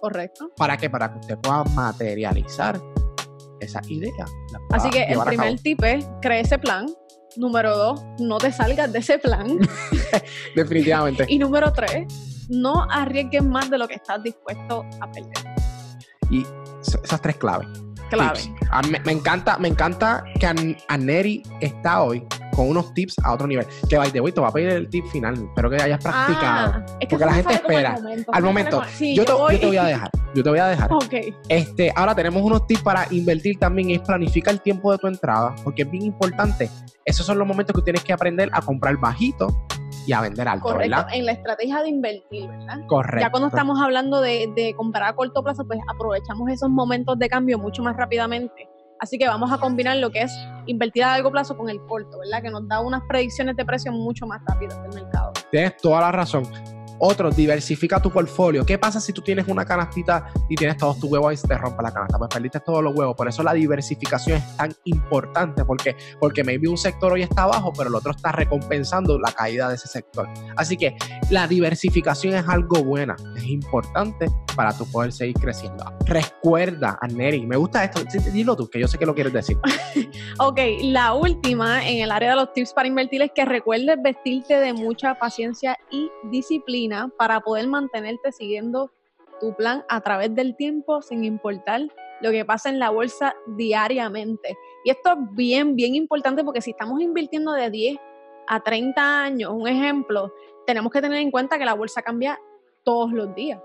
Correcto. 0.00 0.48
¿Para 0.56 0.76
qué? 0.76 0.88
Para 0.88 1.12
que 1.12 1.18
usted 1.18 1.38
pueda 1.38 1.64
materializar 1.64 2.80
esa 3.58 3.80
idea. 3.88 4.26
Así 4.70 4.90
que 4.90 5.02
el 5.02 5.18
primer 5.20 5.58
tip 5.58 5.82
es, 5.82 6.06
cree 6.22 6.40
ese 6.40 6.58
plan. 6.60 6.86
Número 7.36 7.76
dos, 7.76 8.04
no 8.20 8.38
te 8.38 8.52
salgas 8.52 8.92
de 8.92 9.00
ese 9.00 9.18
plan. 9.18 9.58
Definitivamente. 10.54 11.26
y 11.26 11.36
número 11.40 11.72
tres, 11.72 12.06
no 12.48 12.86
arriesgues 12.88 13.42
más 13.42 13.68
de 13.70 13.78
lo 13.78 13.88
que 13.88 13.94
estás 13.94 14.22
dispuesto 14.22 14.86
a 15.00 15.10
perder. 15.10 15.32
Y 16.30 16.46
esas 16.80 17.20
tres 17.20 17.36
claves 17.36 17.83
clave. 18.14 18.40
me, 19.04 19.12
encanta, 19.12 19.58
me 19.58 19.68
encanta 19.68 20.24
que 20.38 20.46
Aneri 20.88 21.42
está 21.60 22.02
hoy 22.02 22.24
con 22.54 22.68
unos 22.68 22.94
tips 22.94 23.16
a 23.22 23.32
otro 23.32 23.46
nivel. 23.46 23.66
Que 23.88 23.98
by 23.98 24.10
the 24.10 24.20
way, 24.20 24.32
te 24.32 24.40
va 24.40 24.48
a 24.48 24.52
pedir 24.52 24.70
el 24.70 24.88
tip 24.88 25.06
final. 25.06 25.34
Espero 25.34 25.70
que 25.70 25.82
hayas 25.82 26.02
practicado. 26.02 26.72
Ah, 26.76 26.86
porque 27.08 27.24
la 27.24 27.34
gente 27.34 27.54
espera. 27.54 27.98
al 28.32 28.42
momento. 28.42 28.82
yo, 29.00 29.24
te, 29.24 29.32
voy. 29.32 29.76
a 29.76 29.84
dejar. 29.84 30.10
Yo 30.34 30.42
te 30.42 30.50
voy 30.50 30.58
a 30.58 30.66
dejar. 30.66 30.90
Este, 31.48 31.92
ahora 31.94 32.14
tenemos 32.14 32.42
unos 32.42 32.66
tips 32.66 32.82
para 32.82 33.06
invertir 33.10 33.58
también. 33.58 33.90
Es 33.90 34.00
planifica 34.00 34.50
el 34.50 34.60
tiempo 34.60 34.92
de 34.92 34.98
tu 34.98 35.06
entrada. 35.06 35.54
Porque 35.64 35.82
es 35.82 35.90
bien 35.90 36.04
importante. 36.04 36.70
Esos 37.04 37.26
son 37.26 37.38
los 37.38 37.46
momentos 37.46 37.74
que 37.76 37.82
tienes 37.82 38.02
que 38.04 38.12
aprender 38.12 38.48
a 38.52 38.62
comprar 38.62 38.96
bajito 38.96 39.66
y 40.06 40.12
a 40.12 40.20
vender 40.20 40.48
alto, 40.48 40.68
Correcto, 40.68 41.06
en 41.12 41.26
la 41.26 41.32
estrategia 41.32 41.82
de 41.82 41.88
invertir, 41.88 42.48
¿verdad? 42.48 42.78
Correcto. 42.86 43.20
Ya 43.20 43.30
cuando 43.30 43.48
estamos 43.48 43.80
hablando 43.80 44.20
de, 44.20 44.52
de 44.54 44.74
comprar 44.76 45.08
a 45.08 45.14
corto 45.14 45.42
plazo, 45.42 45.66
pues 45.66 45.80
aprovechamos 45.88 46.50
esos 46.50 46.70
momentos 46.70 47.18
de 47.18 47.28
cambio 47.28 47.58
mucho 47.58 47.82
más 47.82 47.96
rápidamente. 47.96 48.68
Así 49.00 49.18
que 49.18 49.26
vamos 49.26 49.52
a 49.52 49.58
combinar 49.58 49.96
lo 49.98 50.10
que 50.10 50.22
es 50.22 50.32
invertir 50.66 51.04
a 51.04 51.12
largo 51.12 51.30
plazo 51.30 51.56
con 51.56 51.68
el 51.68 51.80
corto, 51.86 52.18
¿verdad? 52.20 52.42
Que 52.42 52.50
nos 52.50 52.66
da 52.68 52.80
unas 52.80 53.02
predicciones 53.08 53.56
de 53.56 53.64
precio 53.64 53.92
mucho 53.92 54.26
más 54.26 54.40
rápidas 54.46 54.80
del 54.82 55.02
mercado. 55.02 55.32
Tienes 55.50 55.76
toda 55.76 56.00
la 56.00 56.12
razón. 56.12 56.44
Otro, 56.98 57.30
diversifica 57.30 58.00
tu 58.00 58.10
portfolio. 58.10 58.64
¿Qué 58.64 58.78
pasa 58.78 59.00
si 59.00 59.12
tú 59.12 59.22
tienes 59.22 59.48
una 59.48 59.64
canastita 59.64 60.32
y 60.48 60.54
tienes 60.54 60.76
todos 60.76 60.98
tus 60.98 61.10
huevos 61.10 61.32
y 61.32 61.36
se 61.36 61.48
te 61.48 61.58
rompe 61.58 61.82
la 61.82 61.92
canasta? 61.92 62.18
Pues 62.18 62.28
perdiste 62.32 62.60
todos 62.60 62.82
los 62.82 62.94
huevos. 62.96 63.16
Por 63.16 63.28
eso 63.28 63.42
la 63.42 63.52
diversificación 63.52 64.38
es 64.38 64.56
tan 64.56 64.74
importante, 64.84 65.64
porque, 65.64 65.96
porque 66.20 66.44
maybe 66.44 66.68
un 66.68 66.78
sector 66.78 67.12
hoy 67.12 67.22
está 67.22 67.44
abajo, 67.44 67.72
pero 67.76 67.88
el 67.88 67.94
otro 67.94 68.12
está 68.12 68.32
recompensando 68.32 69.18
la 69.18 69.32
caída 69.32 69.68
de 69.68 69.74
ese 69.74 69.88
sector. 69.88 70.28
Así 70.56 70.76
que 70.76 70.96
la 71.30 71.46
diversificación 71.46 72.34
es 72.34 72.48
algo 72.48 72.82
buena, 72.84 73.16
es 73.36 73.44
importante 73.44 74.26
para 74.54 74.76
tu 74.76 74.86
poder 74.90 75.12
seguir 75.12 75.34
creciendo. 75.34 75.84
Recuerda, 76.06 76.98
Neri, 77.12 77.44
me 77.46 77.56
gusta 77.56 77.84
esto, 77.84 78.00
dilo 78.32 78.56
tú, 78.56 78.68
que 78.68 78.78
yo 78.78 78.86
sé 78.86 78.98
que 78.98 79.06
lo 79.06 79.14
quieres 79.14 79.32
decir. 79.32 79.58
ok, 80.38 80.60
la 80.82 81.14
última 81.14 81.86
en 81.88 82.02
el 82.02 82.10
área 82.10 82.30
de 82.30 82.36
los 82.36 82.52
tips 82.52 82.72
para 82.72 82.86
invertir 82.86 83.22
es 83.22 83.32
que 83.34 83.44
recuerdes 83.44 83.98
vestirte 84.02 84.54
de 84.60 84.72
mucha 84.72 85.14
paciencia 85.16 85.76
y 85.90 86.08
disciplina 86.30 86.83
para 87.16 87.40
poder 87.40 87.66
mantenerte 87.68 88.32
siguiendo 88.32 88.90
tu 89.40 89.54
plan 89.54 89.84
a 89.88 90.00
través 90.00 90.34
del 90.34 90.56
tiempo 90.56 91.02
sin 91.02 91.24
importar 91.24 91.82
lo 92.20 92.30
que 92.30 92.44
pasa 92.44 92.68
en 92.68 92.78
la 92.78 92.90
bolsa 92.90 93.34
diariamente. 93.56 94.56
Y 94.84 94.90
esto 94.90 95.10
es 95.12 95.18
bien, 95.32 95.76
bien 95.76 95.94
importante 95.94 96.44
porque 96.44 96.60
si 96.60 96.70
estamos 96.70 97.00
invirtiendo 97.00 97.52
de 97.52 97.70
10 97.70 97.98
a 98.46 98.60
30 98.60 99.22
años, 99.22 99.52
un 99.52 99.68
ejemplo, 99.68 100.32
tenemos 100.66 100.92
que 100.92 101.02
tener 101.02 101.18
en 101.18 101.30
cuenta 101.30 101.58
que 101.58 101.64
la 101.64 101.74
bolsa 101.74 102.02
cambia 102.02 102.38
todos 102.82 103.12
los 103.12 103.34
días. 103.34 103.60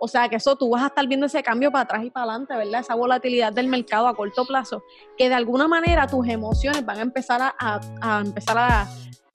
O 0.00 0.06
sea 0.06 0.28
que 0.28 0.36
eso 0.36 0.54
tú 0.56 0.70
vas 0.70 0.82
a 0.82 0.86
estar 0.86 1.06
viendo 1.08 1.26
ese 1.26 1.42
cambio 1.42 1.72
para 1.72 1.82
atrás 1.82 2.04
y 2.04 2.10
para 2.10 2.24
adelante, 2.24 2.56
¿verdad? 2.56 2.80
Esa 2.80 2.94
volatilidad 2.94 3.52
del 3.52 3.66
mercado 3.66 4.06
a 4.06 4.14
corto 4.14 4.44
plazo, 4.44 4.84
que 5.16 5.28
de 5.28 5.34
alguna 5.34 5.66
manera 5.66 6.06
tus 6.06 6.26
emociones 6.28 6.86
van 6.86 6.98
a 6.98 7.02
empezar 7.02 7.40
a, 7.42 7.80
a 8.00 8.20
empezar 8.20 8.56
a, 8.58 8.88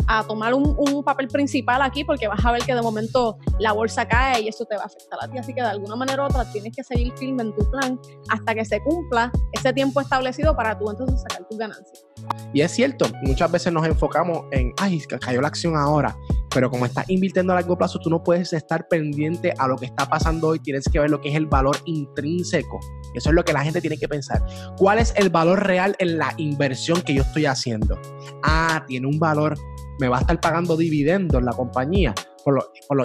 a 0.07 0.23
tomar 0.23 0.53
un, 0.53 1.03
papel 1.03 1.27
principal 1.27 1.81
aquí 1.81 2.05
porque 2.05 2.27
vas 2.27 2.43
a 2.45 2.51
ver 2.51 2.61
que 2.63 2.73
de 2.73 2.81
momento 2.81 3.37
la 3.59 3.73
bolsa 3.73 4.07
cae 4.07 4.41
y 4.41 4.47
eso 4.47 4.63
te 4.65 4.75
va 4.75 4.83
a 4.83 4.85
afectar 4.85 5.19
a 5.21 5.27
ti. 5.27 5.37
Así 5.37 5.53
que 5.53 5.61
de 5.61 5.67
alguna 5.67 5.95
manera 5.95 6.23
u 6.23 6.25
otra 6.25 6.49
tienes 6.51 6.73
que 6.75 6.83
seguir 6.83 7.11
firme 7.17 7.43
en 7.43 7.53
tu 7.55 7.69
plan 7.69 7.99
hasta 8.29 8.55
que 8.55 8.63
se 8.63 8.81
cumpla 8.81 9.31
ese 9.51 9.73
tiempo 9.73 9.99
establecido 9.99 10.55
para 10.55 10.77
tú 10.77 10.89
entonces 10.89 11.21
sacar 11.21 11.47
tus 11.47 11.57
ganancias. 11.57 12.05
Y 12.53 12.61
es 12.61 12.71
cierto, 12.71 13.05
muchas 13.23 13.51
veces 13.51 13.73
nos 13.73 13.85
enfocamos 13.85 14.45
en, 14.51 14.73
ay, 14.77 15.01
cayó 15.19 15.41
la 15.41 15.47
acción 15.47 15.75
ahora, 15.75 16.15
pero 16.53 16.69
como 16.69 16.85
estás 16.85 17.09
invirtiendo 17.09 17.53
a 17.53 17.55
largo 17.55 17.77
plazo, 17.77 17.99
tú 17.99 18.09
no 18.09 18.23
puedes 18.23 18.53
estar 18.53 18.87
pendiente 18.87 19.53
a 19.57 19.67
lo 19.67 19.75
que 19.75 19.85
está 19.87 20.07
pasando 20.07 20.49
hoy, 20.49 20.59
tienes 20.59 20.85
que 20.91 20.99
ver 20.99 21.09
lo 21.09 21.19
que 21.19 21.29
es 21.29 21.35
el 21.35 21.47
valor 21.47 21.77
intrínseco. 21.85 22.79
Eso 23.13 23.29
es 23.29 23.35
lo 23.35 23.43
que 23.43 23.53
la 23.53 23.61
gente 23.61 23.81
tiene 23.81 23.97
que 23.97 24.07
pensar. 24.07 24.43
¿Cuál 24.77 24.99
es 24.99 25.13
el 25.15 25.29
valor 25.29 25.65
real 25.65 25.95
en 25.99 26.17
la 26.17 26.33
inversión 26.37 27.01
que 27.01 27.13
yo 27.13 27.23
estoy 27.23 27.45
haciendo? 27.45 27.99
Ah, 28.43 28.83
tiene 28.87 29.07
un 29.07 29.19
valor 29.19 29.55
me 29.99 30.07
va 30.07 30.17
a 30.17 30.21
estar 30.21 30.39
pagando 30.39 30.77
dividendos 30.77 31.41
la 31.43 31.53
compañía 31.53 32.13
por, 32.43 32.71
por, 32.87 32.97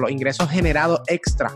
los 0.00 0.10
ingresos 0.10 0.48
generados 0.50 1.02
extra. 1.06 1.50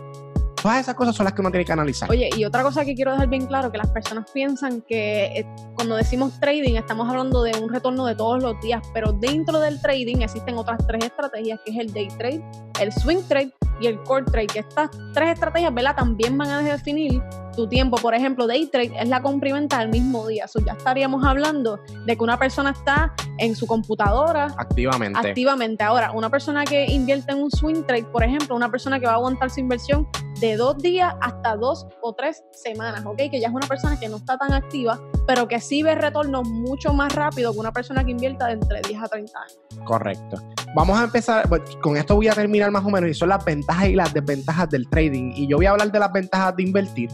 Todas 0.67 0.81
esas 0.81 0.97
cosas 0.97 1.15
son 1.15 1.23
las 1.23 1.33
que 1.33 1.43
uno 1.43 1.53
tiene 1.53 1.65
que 1.65 1.71
analizar. 1.71 2.11
Oye, 2.11 2.29
y 2.37 2.45
otra 2.45 2.65
cosa 2.65 2.85
que 2.85 2.97
quiero 2.97 3.13
dejar 3.13 3.29
bien 3.29 3.47
claro, 3.47 3.71
que 3.71 3.79
las 3.79 3.89
personas 3.89 4.29
piensan 4.33 4.81
que 4.81 5.27
eh, 5.27 5.47
cuando 5.77 5.95
decimos 5.95 6.41
trading 6.41 6.75
estamos 6.75 7.09
hablando 7.09 7.45
de 7.45 7.57
un 7.57 7.73
retorno 7.73 8.05
de 8.05 8.17
todos 8.17 8.43
los 8.43 8.61
días, 8.61 8.83
pero 8.93 9.13
dentro 9.13 9.61
del 9.61 9.81
trading 9.81 10.23
existen 10.23 10.59
otras 10.59 10.85
tres 10.85 11.05
estrategias, 11.05 11.61
que 11.65 11.71
es 11.71 11.79
el 11.79 11.93
day 11.93 12.09
trade, 12.19 12.43
el 12.81 12.93
swing 12.93 13.23
trade 13.29 13.53
y 13.81 13.87
el 13.87 14.03
core 14.03 14.25
trade, 14.25 14.49
que 14.49 14.59
estas 14.59 14.91
tres 15.15 15.35
estrategias, 15.35 15.73
¿verdad? 15.73 15.95
También 15.95 16.37
van 16.37 16.49
a 16.49 16.61
definir 16.63 17.23
tu 17.55 17.69
tiempo. 17.69 17.97
Por 17.99 18.17
ejemplo, 18.17 18.49
day 18.49 18.67
trade 18.67 18.93
es 18.99 19.09
la 19.09 19.23
compra 19.23 19.51
y 19.51 19.53
venta 19.53 19.79
al 19.79 19.89
mismo 19.89 20.27
día. 20.27 20.49
So, 20.49 20.59
ya 20.59 20.73
estaríamos 20.73 21.25
hablando 21.25 21.79
de 22.07 22.17
que 22.17 22.25
una 22.25 22.41
persona 22.41 22.71
está 22.71 23.15
en 23.39 23.55
su 23.55 23.69
computadora 23.69 24.53
activamente. 24.59 25.17
Activamente. 25.17 25.85
Ahora, 25.85 26.11
una 26.11 26.29
persona 26.29 26.65
que 26.65 26.87
invierte 26.87 27.31
en 27.31 27.45
un 27.45 27.53
swing 27.53 27.85
trade, 27.85 28.07
por 28.07 28.25
ejemplo, 28.25 28.57
una 28.57 28.69
persona 28.69 28.99
que 28.99 29.07
va 29.07 29.13
a 29.13 29.17
aguantar 29.17 29.49
su 29.49 29.61
inversión 29.61 30.09
de 30.41 30.57
dos 30.57 30.79
días 30.79 31.15
hasta 31.21 31.57
dos 31.57 31.87
o 32.03 32.15
tres 32.15 32.45
semanas, 32.53 33.05
¿ok? 33.05 33.17
Que 33.31 33.41
ya 33.41 33.49
es 33.49 33.55
una 33.55 33.67
persona 33.67 33.99
que 33.99 34.09
no 34.09 34.17
está 34.17 34.37
tan 34.37 34.53
activa, 34.53 35.01
pero 35.27 35.49
que 35.49 35.61
sí 35.61 35.83
ve 35.83 35.95
retornos 35.95 36.49
mucho 36.49 36.93
más 36.93 37.15
rápido 37.15 37.53
que 37.53 37.59
una 37.59 37.73
persona 37.73 38.05
que 38.05 38.11
invierta 38.11 38.47
de 38.47 38.55
entre 38.55 38.81
10 38.83 39.03
a 39.03 39.09
30 39.09 39.39
años. 39.39 39.59
Correcto. 39.85 40.37
Vamos 40.75 40.99
a 40.99 41.05
empezar, 41.05 41.49
con 41.81 41.97
esto 41.97 42.17
voy 42.17 42.29
a 42.29 42.33
terminar 42.33 42.71
más 42.71 42.85
o 42.85 42.91
menos, 42.91 43.11
y 43.11 43.15
son 43.15 43.31
las 43.31 43.45
ventajas 43.45 43.89
y 43.89 43.95
las 43.95 44.13
desventajas 44.13 44.69
del 44.69 44.89
trading. 44.89 45.33
Y 45.35 45.49
yo 45.49 45.57
voy 45.57 45.67
a 45.67 45.71
hablar 45.71 45.91
de 45.91 45.99
las 45.99 46.13
ventajas 46.13 46.57
de 46.57 46.63
invertir 46.63 47.11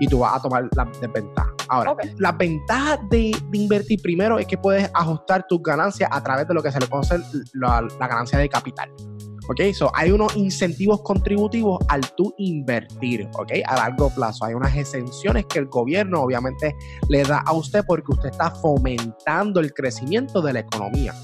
y 0.00 0.06
tú 0.06 0.20
vas 0.20 0.36
a 0.36 0.42
tomar 0.42 0.68
las 0.76 1.00
desventajas. 1.00 1.52
Ahora, 1.68 1.94
las 2.18 2.38
ventajas 2.38 2.98
de, 3.10 3.32
invertir 3.52 4.00
primero 4.00 4.38
es 4.38 4.46
que 4.46 4.56
puedes 4.56 4.90
ajustar 4.94 5.46
tus 5.48 5.62
ganancias 5.62 6.08
a 6.12 6.22
través 6.22 6.46
de 6.48 6.54
lo 6.54 6.62
que 6.62 6.72
se 6.72 6.80
le 6.80 6.86
conoce 6.86 7.18
la, 7.54 7.86
la 7.98 8.08
ganancia 8.08 8.38
de 8.38 8.48
capital. 8.48 8.90
¿Ok? 9.48 9.60
So, 9.72 9.90
hay 9.94 10.10
unos 10.10 10.36
incentivos 10.36 11.02
contributivos 11.02 11.78
al 11.88 12.02
tú 12.14 12.34
invertir, 12.38 13.28
¿ok? 13.34 13.52
A 13.66 13.76
largo 13.76 14.10
plazo. 14.10 14.44
Hay 14.44 14.54
unas 14.54 14.76
exenciones 14.76 15.46
que 15.46 15.58
el 15.58 15.66
gobierno 15.66 16.22
obviamente 16.22 16.76
le 17.08 17.22
da 17.22 17.38
a 17.38 17.52
usted 17.52 17.84
porque 17.86 18.12
usted 18.12 18.30
está 18.30 18.50
fomentando 18.50 19.60
el 19.60 19.72
crecimiento 19.72 20.40
de 20.40 20.52
la 20.52 20.60
economía. 20.60 21.14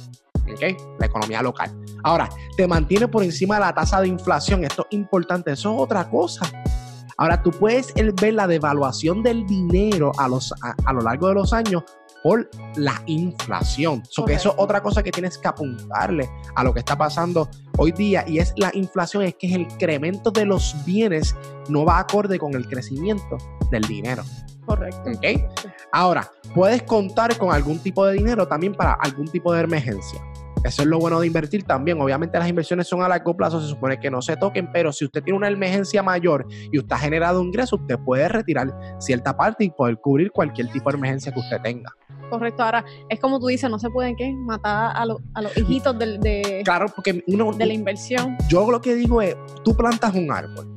¿ok? 0.53 0.99
La 0.99 1.07
economía 1.07 1.43
local. 1.43 1.71
Ahora, 2.03 2.29
te 2.57 2.67
mantiene 2.67 3.09
por 3.09 3.23
encima 3.23 3.57
de 3.57 3.63
la 3.63 3.75
tasa 3.75 4.01
de 4.01 4.09
inflación. 4.09 4.65
Esto 4.65 4.87
es 4.91 4.97
importante, 4.97 5.53
eso 5.53 5.75
es 5.75 5.81
otra 5.81 6.09
cosa. 6.09 6.47
Ahora, 7.17 7.43
tú 7.43 7.51
puedes 7.51 7.95
ver 7.95 8.35
la 8.35 8.47
devaluación 8.47 9.23
del 9.23 9.47
dinero 9.47 10.13
a, 10.19 10.29
los, 10.29 10.53
a 10.63 10.93
lo 10.93 11.01
largo 11.01 11.29
de 11.29 11.35
los 11.35 11.53
años 11.53 11.85
por 12.25 12.49
la 12.77 13.03
inflación. 13.05 14.03
eso 14.09 14.27
es 14.27 14.47
otra 14.57 14.83
cosa 14.83 15.03
que 15.03 15.11
tienes 15.11 15.37
que 15.37 15.47
apuntarle 15.47 16.27
a 16.57 16.65
lo 16.65 16.73
que 16.73 16.79
está 16.79 16.97
pasando 16.97 17.51
hoy 17.77 17.93
día 17.93 18.25
y 18.27 18.39
es 18.39 18.55
la 18.57 18.71
inflación, 18.73 19.25
es 19.25 19.35
que 19.35 19.55
el 19.55 19.61
incremento 19.61 20.31
de 20.31 20.47
los 20.47 20.75
bienes 20.87 21.37
no 21.69 21.85
va 21.85 21.99
acorde 21.99 22.39
con 22.39 22.55
el 22.55 22.67
crecimiento 22.67 23.37
del 23.71 23.83
dinero. 23.83 24.25
Correcto. 24.65 25.11
¿Okay? 25.15 25.45
Ahora, 25.93 26.31
puedes 26.55 26.83
contar 26.85 27.37
con 27.37 27.53
algún 27.53 27.79
tipo 27.79 28.07
de 28.07 28.15
dinero 28.15 28.49
también 28.49 28.73
para 28.73 28.95
algún 28.95 29.29
tipo 29.29 29.53
de 29.53 29.61
emergencia. 29.61 30.19
Eso 30.65 30.81
es 30.81 30.89
lo 30.89 30.99
bueno 30.99 31.21
de 31.21 31.27
invertir 31.27 31.65
también. 31.65 32.01
Obviamente 32.01 32.39
las 32.39 32.49
inversiones 32.49 32.89
son 32.89 33.03
a 33.03 33.09
largo 33.09 33.37
plazo, 33.37 33.61
se 33.61 33.69
supone 33.69 34.01
que 34.01 34.11
no 34.11 34.23
se 34.23 34.37
toquen, 34.39 34.73
pero 34.73 34.93
si 34.93 35.05
usted 35.05 35.23
tiene 35.23 35.37
una 35.37 35.49
emergencia 35.49 36.03
mayor 36.03 36.47
y 36.73 36.79
usted 36.79 36.93
ha 36.97 36.99
generado 36.99 37.43
un 37.43 37.49
ingreso, 37.49 37.77
usted 37.77 37.99
puede 37.99 38.29
retirar 38.29 38.73
cierta 38.99 39.37
parte 39.37 39.65
y 39.65 39.71
poder 39.71 39.99
cubrir 39.99 40.31
cualquier 40.31 40.73
tipo 40.73 40.91
de 40.91 40.97
emergencia 40.97 41.33
que 41.33 41.41
usted 41.41 41.61
tenga. 41.61 41.93
Correcto, 42.31 42.63
ahora 42.63 42.83
es 43.11 43.21
como 43.21 43.39
tú 43.39 43.49
dices, 43.49 43.69
no 43.69 43.79
se 43.79 43.91
pueden 43.91 44.17
¿qué? 44.17 44.33
matar 44.33 44.97
a, 44.97 45.05
los 45.05 45.21
hijitos 45.57 45.99
de, 45.99 46.63
claro, 46.65 46.87
porque 46.95 47.23
uno, 47.27 47.53
de 47.53 47.67
la 47.67 47.75
inversión. 47.75 48.37
Yo 48.49 48.71
lo 48.71 48.81
que 48.81 48.95
digo 48.95 49.21
es, 49.21 49.37
tú 49.65 49.77
plantas 49.77 50.15
un 50.15 50.33
árbol 50.33 50.74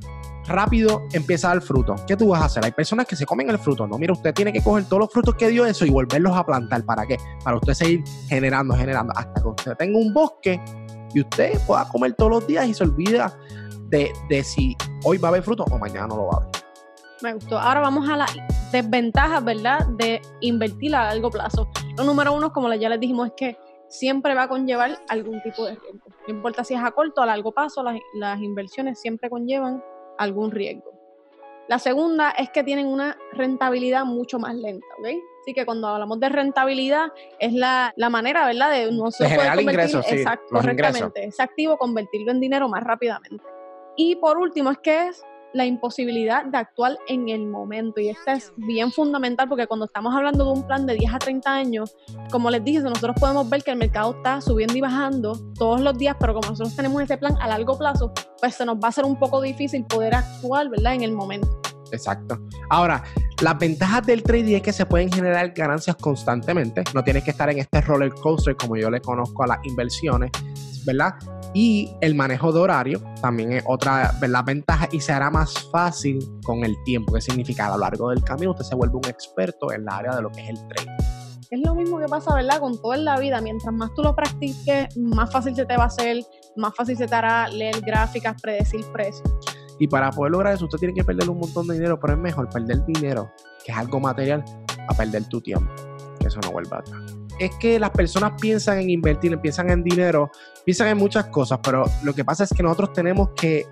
rápido 0.48 1.04
empieza 1.12 1.52
el 1.52 1.62
fruto. 1.62 1.96
¿Qué 2.08 2.16
tú 2.16 2.30
vas 2.30 2.42
a 2.42 2.46
hacer? 2.46 2.66
Hay 2.66 2.72
personas 2.72 3.06
que 3.06 3.16
se 3.16 3.26
comen 3.26 3.50
el 3.50 3.60
fruto, 3.60 3.86
¿no? 3.86 3.98
Mira, 3.98 4.14
usted 4.14 4.34
tiene 4.34 4.54
que 4.54 4.62
coger 4.64 4.86
todos 4.86 5.02
los 5.02 5.12
frutos 5.12 5.36
que 5.36 5.50
dio 5.50 5.66
eso 5.66 5.86
y 5.86 5.90
volverlos 5.90 6.36
a 6.36 6.46
plantar. 6.46 6.84
¿Para 6.86 7.06
qué? 7.06 7.18
Para 7.44 7.58
usted 7.58 7.74
seguir 7.74 8.04
generando, 8.28 8.76
generando, 8.76 9.14
hasta 9.16 9.42
que 9.42 9.48
usted 9.48 9.76
tenga 9.76 10.00
un 10.00 10.14
bosque 10.14 10.62
y 11.14 11.22
usted 11.22 11.60
pueda 11.66 11.88
comer 11.90 12.14
todos 12.14 12.32
los 12.32 12.48
días 12.48 12.68
y 12.68 12.74
se 12.74 12.84
olvida 12.84 13.38
de, 13.90 14.12
si 14.44 14.76
hoy 15.04 15.18
va 15.18 15.30
a 15.30 15.32
haber 15.32 15.44
fruto 15.44 15.66
o 15.70 15.78
mañana 15.78 16.08
no 16.08 16.18
lo 16.18 16.28
va 16.28 16.34
a 16.34 16.38
haber. 16.38 16.52
Me 17.22 17.34
gustó. 17.34 17.58
Ahora 17.58 17.80
vamos 17.80 18.08
a 18.08 18.18
las 18.18 18.36
desventajas, 18.72 19.44
¿verdad? 19.44 19.88
De 19.98 20.22
invertir 20.42 20.96
a 20.96 21.06
largo 21.06 21.32
plazo. 21.32 21.68
Lo 21.98 22.04
número 22.04 22.34
uno, 22.34 22.54
como 22.54 22.72
ya 22.74 22.90
les 22.90 23.00
dijimos, 23.00 23.28
es 23.28 23.34
que 23.36 23.58
siempre 23.90 24.36
va 24.36 24.44
a 24.44 24.48
conllevar 24.50 25.00
algún 25.10 25.42
tipo 25.42 25.66
de 25.66 25.76
riesgo. 25.76 26.10
No 26.28 26.34
importa 26.34 26.64
si 26.64 26.76
es 26.76 26.82
a 26.84 26.92
corto 26.92 27.22
o 27.22 27.24
a 27.24 27.28
largo 27.28 27.52
plazo, 27.54 27.84
las 28.14 28.40
inversiones 28.40 29.00
siempre 29.00 29.30
conllevan 29.30 29.82
algún 30.18 30.52
riesgo. 30.52 30.98
La 31.68 31.80
segunda 31.80 32.32
es 32.32 32.50
que 32.50 32.64
tienen 32.64 32.88
una 32.88 33.18
rentabilidad 33.34 34.06
mucho 34.06 34.40
más 34.40 34.56
lenta, 34.56 34.88
¿ok? 35.00 35.08
Así 35.42 35.54
que 35.54 35.66
cuando 35.66 35.88
hablamos 35.88 36.20
de 36.20 36.30
rentabilidad 36.30 37.08
es 37.40 37.54
la, 37.54 37.94
manera, 38.10 38.46
¿verdad? 38.46 38.72
De 38.72 38.92
nosotros 38.92 39.30
de 39.30 39.30
generar 39.30 39.62
ingresos, 39.62 40.06
sí, 40.06 40.24
correctamente, 40.50 41.26
ese 41.26 41.44
activo, 41.44 41.78
convertirlo 41.78 42.32
en 42.32 42.40
dinero 42.40 42.70
más 42.70 42.84
rápidamente. 42.84 43.44
Y 43.98 44.16
por 44.16 44.38
último 44.38 44.72
es 44.72 44.78
que 44.78 45.08
es 45.08 45.26
la 45.54 45.66
imposibilidad 45.66 46.46
de 46.46 46.58
actuar 46.58 46.98
en 47.08 47.30
el 47.30 47.46
momento. 47.48 48.00
Y 48.00 48.10
esta 48.10 48.34
es 48.34 48.52
bien 48.58 48.92
fundamental 48.92 49.48
porque 49.48 49.68
cuando 49.68 49.86
estamos 49.86 50.14
hablando 50.16 50.46
de 50.46 50.52
un 50.52 50.68
plan 50.68 50.86
de 50.86 50.96
10 50.96 51.14
a 51.14 51.20
30 51.20 51.52
años, 51.52 51.96
como 52.32 52.50
les 52.50 52.64
dije, 52.64 52.80
nosotros 52.82 53.16
podemos 53.20 53.50
ver 53.50 53.64
que 53.64 53.72
el 53.72 53.78
mercado 53.78 54.16
está 54.16 54.42
subiendo 54.42 54.76
y 54.76 54.82
bajando 54.82 55.40
todos 55.56 55.82
los 55.82 55.98
días, 55.98 56.16
pero 56.20 56.34
como 56.34 56.50
nosotros 56.50 56.76
tenemos 56.76 57.02
ese 57.02 57.18
plan 57.18 57.36
a 57.40 57.48
largo 57.48 57.78
plazo, 57.78 58.12
pues 58.40 58.56
se 58.56 58.66
nos 58.66 58.78
va 58.78 58.90
a 58.90 58.92
ser 58.92 59.06
un 59.06 59.18
poco 59.18 59.42
difícil 59.42 59.86
poder 59.86 60.16
actuar, 60.16 60.70
¿verdad? 60.70 60.96
En 60.96 61.04
el 61.04 61.14
momento. 61.14 61.62
Exacto. 61.92 62.40
Ahora, 62.70 63.04
las 63.42 63.58
ventajas 63.58 64.06
del 64.06 64.24
trading 64.24 64.56
es 64.56 64.62
que 64.62 64.74
se 64.74 64.86
pueden 64.86 65.12
generar 65.12 65.54
ganancias 65.54 65.96
constantemente. 65.96 66.84
No 66.94 67.04
tienes 67.04 67.24
que 67.24 67.32
estar 67.32 67.50
en 67.50 67.60
este 67.60 67.82
roller 67.82 68.12
coaster 68.14 68.56
como 68.56 68.76
yo 68.76 68.90
le 68.90 69.00
conozco 69.00 69.44
a 69.44 69.48
las 69.48 69.60
inversiones, 69.64 70.32
¿verdad? 70.86 71.14
Y 71.54 71.92
el 72.02 72.16
manejo 72.16 72.52
de 72.52 72.60
horario 72.60 73.02
también 73.22 73.54
es 73.54 73.64
otra 73.66 74.14
¿verdad? 74.20 74.44
ventaja 74.46 74.88
y 74.92 75.00
se 75.00 75.12
hará 75.12 75.30
más 75.30 75.54
fácil 75.72 76.20
con 76.44 76.64
el 76.64 76.76
tiempo. 76.84 77.14
¿Qué 77.14 77.22
significa? 77.22 77.68
A 77.68 77.72
lo 77.72 77.78
largo 77.80 78.10
del 78.10 78.24
camino 78.24 78.52
usted 78.52 78.66
se 78.66 78.76
vuelve 78.76 78.96
un 78.96 79.06
experto 79.06 79.72
en 79.72 79.86
la 79.86 79.98
área 79.98 80.16
de 80.16 80.22
lo 80.22 80.32
que 80.32 80.42
es 80.42 80.50
el 80.50 80.68
trading. 80.68 80.92
Es 81.50 81.62
lo 81.62 81.74
mismo 81.76 81.98
que 81.98 82.08
pasa, 82.08 82.36
¿verdad? 82.36 82.60
Con 82.60 82.80
todo 82.82 82.94
en 82.94 83.06
la 83.06 83.18
vida. 83.18 83.40
Mientras 83.40 83.74
más 83.74 83.94
tú 83.94 84.04
lo 84.04 84.14
practiques, 84.14 84.98
más 84.98 85.32
fácil 85.32 85.56
se 85.56 85.66
te 85.66 85.78
va 85.78 85.84
a 85.84 85.88
hacer, 85.88 86.18
más 86.58 86.76
fácil 86.76 86.98
se 86.98 87.08
te 87.08 87.16
hará 87.16 87.48
leer 87.48 87.80
gráficas, 87.82 88.40
predecir 88.42 88.86
precios. 88.92 89.32
Y 89.80 89.88
para 89.88 90.12
poder 90.12 90.32
lograr 90.32 90.54
eso, 90.54 90.66
usted 90.66 90.80
tiene 90.80 90.94
que 90.94 91.04
perder 91.04 91.30
un 91.30 91.40
montón 91.40 91.68
de 91.68 91.76
dinero, 91.76 92.00
pero 92.00 92.14
es 92.14 92.20
mejor 92.20 92.50
perder 92.50 92.86
dinero, 92.86 93.32
que 93.64 93.72
es 93.72 93.78
algo 93.78 94.00
material, 94.00 94.44
a 94.90 94.94
perder 94.94 95.24
tu 95.30 95.40
tiempo. 95.40 95.72
Que 96.20 96.28
eso 96.28 96.40
no 96.42 96.52
vuelva 96.52 96.80
atrás. 96.80 97.27
Es 97.40 97.56
que 97.56 97.80
las 97.80 97.92
personas 97.92 98.34
piensan 98.40 98.80
en 98.80 98.90
invertir, 98.90 99.38
piensan 99.40 99.70
en 99.70 99.84
dinero, 99.84 100.32
piensan 100.66 100.88
en 100.88 100.98
muchas 100.98 101.26
cosas, 101.28 101.60
pero 101.62 101.86
lo 102.04 102.14
que 102.14 102.26
pasa 102.26 102.44
es 102.44 102.50
que 102.50 102.64
nosotros 102.64 102.94
tenemos 102.94 103.30
que 103.36 103.66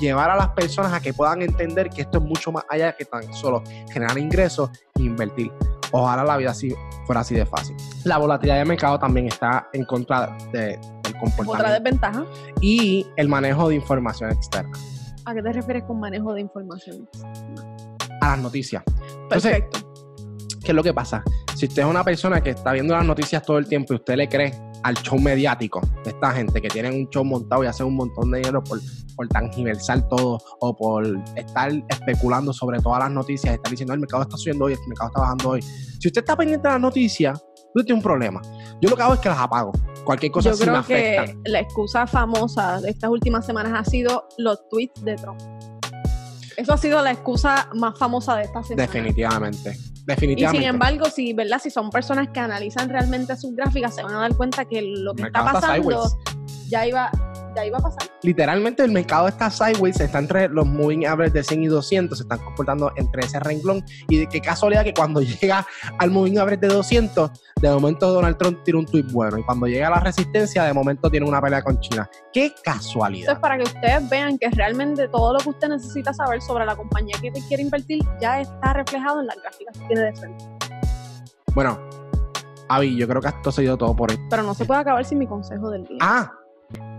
llevar 0.00 0.30
a 0.30 0.36
las 0.36 0.48
personas 0.48 0.92
a 0.92 1.00
que 1.00 1.12
puedan 1.12 1.42
entender 1.42 1.90
que 1.90 2.02
esto 2.02 2.18
es 2.18 2.24
mucho 2.24 2.52
más 2.52 2.64
allá 2.68 2.94
que 2.94 3.04
tan 3.04 3.32
solo 3.32 3.62
generar 3.90 4.16
ingresos 4.18 4.70
e 4.94 5.02
invertir. 5.02 5.50
Ojalá 5.92 6.24
la 6.24 6.36
vida 6.36 6.50
así 6.50 6.74
fuera 7.06 7.20
así 7.20 7.34
de 7.34 7.46
fácil. 7.46 7.76
La 8.04 8.18
volatilidad 8.18 8.58
de 8.58 8.64
mercado 8.64 8.98
también 8.98 9.26
está 9.26 9.68
en 9.72 9.84
contra 9.84 10.36
de, 10.52 10.78
del 11.02 11.12
comportamiento. 11.18 11.52
Otra 11.52 11.72
desventaja. 11.72 12.26
Y 12.60 13.06
el 13.16 13.28
manejo 13.28 13.68
de 13.68 13.76
información 13.76 14.30
externa. 14.30 14.76
¿A 15.24 15.34
qué 15.34 15.42
te 15.42 15.52
refieres 15.52 15.84
con 15.84 15.98
manejo 15.98 16.34
de 16.34 16.40
información? 16.40 17.08
A 18.20 18.30
las 18.30 18.38
noticias. 18.38 18.82
Perfecto. 19.28 19.85
¿Qué 20.66 20.72
es 20.72 20.76
lo 20.76 20.82
que 20.82 20.92
pasa? 20.92 21.22
Si 21.54 21.66
usted 21.66 21.82
es 21.82 21.88
una 21.88 22.02
persona 22.02 22.40
que 22.40 22.50
está 22.50 22.72
viendo 22.72 22.92
las 22.92 23.04
noticias 23.04 23.40
todo 23.44 23.56
el 23.56 23.68
tiempo 23.68 23.92
y 23.92 23.98
usted 23.98 24.16
le 24.16 24.28
cree 24.28 24.52
al 24.82 24.96
show 24.96 25.16
mediático 25.16 25.80
de 26.02 26.10
esta 26.10 26.32
gente 26.32 26.60
que 26.60 26.66
tienen 26.66 26.92
un 26.92 27.08
show 27.08 27.24
montado 27.24 27.62
y 27.62 27.68
hacen 27.68 27.86
un 27.86 27.94
montón 27.94 28.32
de 28.32 28.38
dinero 28.38 28.64
por, 28.64 28.80
por 29.14 29.28
tangiversar 29.28 30.08
todo 30.08 30.40
o 30.58 30.76
por 30.76 31.06
estar 31.36 31.70
especulando 31.88 32.52
sobre 32.52 32.80
todas 32.80 32.98
las 32.98 33.12
noticias, 33.12 33.54
estar 33.54 33.70
diciendo 33.70 33.94
el 33.94 34.00
mercado 34.00 34.24
está 34.24 34.36
subiendo 34.36 34.64
hoy, 34.64 34.72
el 34.72 34.78
mercado 34.88 35.10
está 35.10 35.20
bajando 35.20 35.50
hoy. 35.50 35.62
Si 35.62 36.08
usted 36.08 36.22
está 36.22 36.36
pendiente 36.36 36.66
de 36.66 36.74
las 36.74 36.80
noticias, 36.80 37.40
usted 37.66 37.84
tiene 37.84 37.98
un 37.98 38.02
problema. 38.02 38.42
Yo 38.80 38.90
lo 38.90 38.96
que 38.96 39.02
hago 39.02 39.14
es 39.14 39.20
que 39.20 39.28
las 39.28 39.38
apago. 39.38 39.70
Cualquier 40.04 40.32
cosa 40.32 40.50
Yo 40.50 40.58
creo 40.58 40.84
que 40.84 41.38
la 41.44 41.60
excusa 41.60 42.08
famosa 42.08 42.80
de 42.80 42.90
estas 42.90 43.08
últimas 43.08 43.46
semanas 43.46 43.72
ha 43.72 43.88
sido 43.88 44.26
los 44.36 44.68
tweets 44.68 45.04
de 45.04 45.14
Trump. 45.14 45.40
Eso 46.56 46.72
ha 46.72 46.76
sido 46.76 47.00
la 47.04 47.12
excusa 47.12 47.68
más 47.76 47.96
famosa 47.96 48.34
de 48.34 48.42
esta 48.42 48.64
semana. 48.64 48.82
Definitivamente. 48.82 49.95
Definitivamente. 50.06 50.58
Y 50.58 50.60
sin 50.60 50.74
embargo, 50.74 51.06
si, 51.06 51.32
¿verdad? 51.32 51.60
si 51.60 51.70
son 51.70 51.90
personas 51.90 52.28
que 52.28 52.38
analizan 52.38 52.88
realmente 52.88 53.36
sus 53.36 53.54
gráficas, 53.54 53.94
se 53.94 54.02
van 54.02 54.14
a 54.14 54.20
dar 54.20 54.36
cuenta 54.36 54.64
que 54.64 54.80
lo 54.82 55.14
que 55.14 55.24
está 55.24 55.44
pasando 55.44 56.04
ya 56.68 56.86
iba 56.86 57.10
ya 57.56 57.66
iba 57.66 57.78
a 57.78 57.80
pasar. 57.80 58.02
Literalmente 58.22 58.84
el 58.84 58.92
mercado 58.92 59.28
está 59.28 59.50
sideways, 59.50 59.98
está 59.98 60.18
entre 60.18 60.48
los 60.48 60.66
moving 60.66 61.06
average 61.06 61.32
de 61.32 61.42
100 61.42 61.64
y 61.64 61.66
200, 61.66 62.18
se 62.18 62.24
están 62.24 62.38
comportando 62.38 62.92
entre 62.96 63.24
ese 63.24 63.40
renglón. 63.40 63.84
Y 64.08 64.18
de 64.18 64.28
qué 64.28 64.40
casualidad 64.40 64.84
que 64.84 64.94
cuando 64.94 65.20
llega 65.40 65.66
al 65.98 66.10
moving 66.10 66.38
average 66.38 66.60
de 66.60 66.68
200, 66.68 67.30
de 67.60 67.70
momento 67.70 68.12
Donald 68.12 68.36
Trump 68.36 68.62
tiene 68.64 68.80
un 68.80 68.86
tweet 68.86 69.06
bueno. 69.10 69.38
Y 69.38 69.44
cuando 69.44 69.66
llega 69.66 69.88
a 69.88 69.90
la 69.90 70.00
resistencia, 70.00 70.64
de 70.64 70.72
momento 70.72 71.10
tiene 71.10 71.26
una 71.26 71.40
pelea 71.40 71.62
con 71.62 71.80
China. 71.80 72.08
Qué 72.32 72.52
casualidad. 72.62 73.30
Entonces, 73.30 73.40
para 73.40 73.56
que 73.56 73.64
ustedes 73.64 74.08
vean 74.08 74.38
que 74.38 74.50
realmente 74.50 75.08
todo 75.08 75.32
lo 75.32 75.38
que 75.40 75.48
usted 75.48 75.68
necesita 75.68 76.12
saber 76.12 76.42
sobre 76.42 76.66
la 76.66 76.76
compañía 76.76 77.16
que 77.20 77.32
quiere 77.48 77.62
invertir 77.62 78.04
ya 78.20 78.40
está 78.40 78.74
reflejado 78.74 79.20
en 79.20 79.26
las 79.26 79.36
gráficas 79.42 79.78
que 79.78 79.86
tiene 79.86 80.02
de 80.02 80.14
frente. 80.14 80.44
Bueno, 81.54 81.78
Avi, 82.68 82.96
yo 82.96 83.06
creo 83.08 83.20
que 83.20 83.28
esto 83.28 83.50
ha 83.50 83.52
sido 83.52 83.76
todo 83.76 83.94
por 83.94 84.10
hoy. 84.10 84.18
Pero 84.28 84.42
no 84.42 84.54
se 84.54 84.64
puede 84.64 84.80
acabar 84.80 85.04
sin 85.04 85.18
mi 85.18 85.26
consejo 85.26 85.70
del 85.70 85.84
día. 85.84 85.98
Ah, 86.00 86.32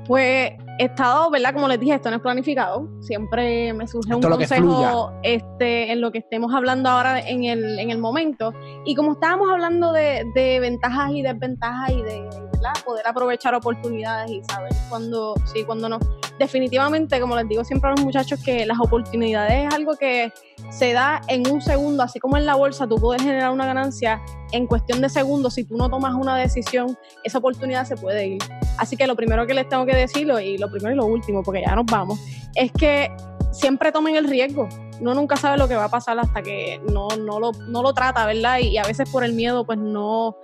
pues 0.08 0.54
he 0.80 0.86
estado, 0.86 1.30
¿verdad? 1.30 1.54
Como 1.54 1.68
les 1.68 1.80
dije, 1.80 1.96
esto 1.96 2.10
no 2.10 2.18
es 2.18 2.22
planificado. 2.22 2.90
Siempre 3.02 3.74
me 3.74 3.88
surge 3.88 4.16
un 4.16 4.22
consejo 4.22 5.12
este, 5.24 5.92
en 5.92 6.02
lo 6.02 6.12
que 6.12 6.20
estemos 6.20 6.54
hablando 6.54 6.90
ahora 6.90 7.20
en 7.20 7.44
el, 7.44 7.78
en 7.78 7.92
el 7.92 7.98
momento. 7.98 8.54
Y 8.86 8.96
como 8.96 9.14
estábamos 9.14 9.50
hablando 9.52 9.92
de, 9.92 10.24
de 10.34 10.60
ventajas 10.60 11.12
y 11.12 11.22
desventajas 11.22 11.92
y 11.92 12.02
de 12.02 12.47
poder 12.86 13.08
aprovechar 13.08 13.56
oportunidades 13.56 14.32
y 14.32 14.44
saber 14.44 14.72
cuándo 14.90 15.36
sí, 15.46 15.64
cuándo 15.64 15.90
no. 15.90 16.00
Definitivamente, 16.40 17.20
como 17.20 17.36
les 17.36 17.48
digo 17.48 17.64
siempre 17.64 17.90
a 17.90 17.92
los 17.92 18.04
muchachos, 18.04 18.40
que 18.44 18.66
las 18.66 18.80
oportunidades 18.80 19.68
es 19.68 19.74
algo 19.74 19.96
que 19.96 20.32
se 20.70 20.94
da 20.94 21.22
en 21.28 21.50
un 21.52 21.62
segundo, 21.62 22.04
así 22.04 22.20
como 22.20 22.38
en 22.38 22.46
la 22.46 22.56
bolsa 22.56 22.88
tú 22.88 22.96
puedes 22.98 23.24
generar 23.24 23.52
una 23.52 23.66
ganancia 23.66 24.22
en 24.52 24.68
cuestión 24.68 25.02
de 25.02 25.10
segundos, 25.10 25.56
si 25.56 25.64
tú 25.64 25.78
no 25.78 25.90
tomas 25.90 26.14
una 26.14 26.36
decisión, 26.38 26.98
esa 27.24 27.40
oportunidad 27.40 27.86
se 27.86 27.96
puede 27.96 28.28
ir. 28.28 28.44
Así 28.78 28.96
que 28.96 29.08
lo 29.08 29.16
primero 29.16 29.48
que 29.48 29.54
les 29.54 29.68
tengo 29.68 29.86
que 29.86 29.96
decirlo, 29.96 30.40
y 30.40 30.58
lo 30.58 30.70
primero 30.70 30.94
y 30.94 30.98
lo 30.98 31.06
último, 31.06 31.44
porque 31.44 31.62
ya 31.62 31.76
nos 31.76 31.86
vamos, 31.86 32.20
es 32.56 32.72
que 32.72 33.12
siempre 33.52 33.92
tomen 33.92 34.16
el 34.16 34.26
riesgo. 34.26 34.70
Uno 35.00 35.14
nunca 35.14 35.36
sabe 35.36 35.58
lo 35.58 35.68
que 35.68 35.76
va 35.76 35.86
a 35.86 35.90
pasar 35.90 36.18
hasta 36.20 36.42
que 36.42 36.80
no, 36.92 37.08
no, 37.20 37.40
lo, 37.40 37.52
no 37.68 37.82
lo 37.82 37.94
trata, 37.94 38.26
¿verdad? 38.26 38.60
Y 38.60 38.78
a 38.78 38.84
veces 38.84 39.10
por 39.10 39.24
el 39.24 39.34
miedo, 39.34 39.66
pues 39.66 39.78
no, 39.80 40.36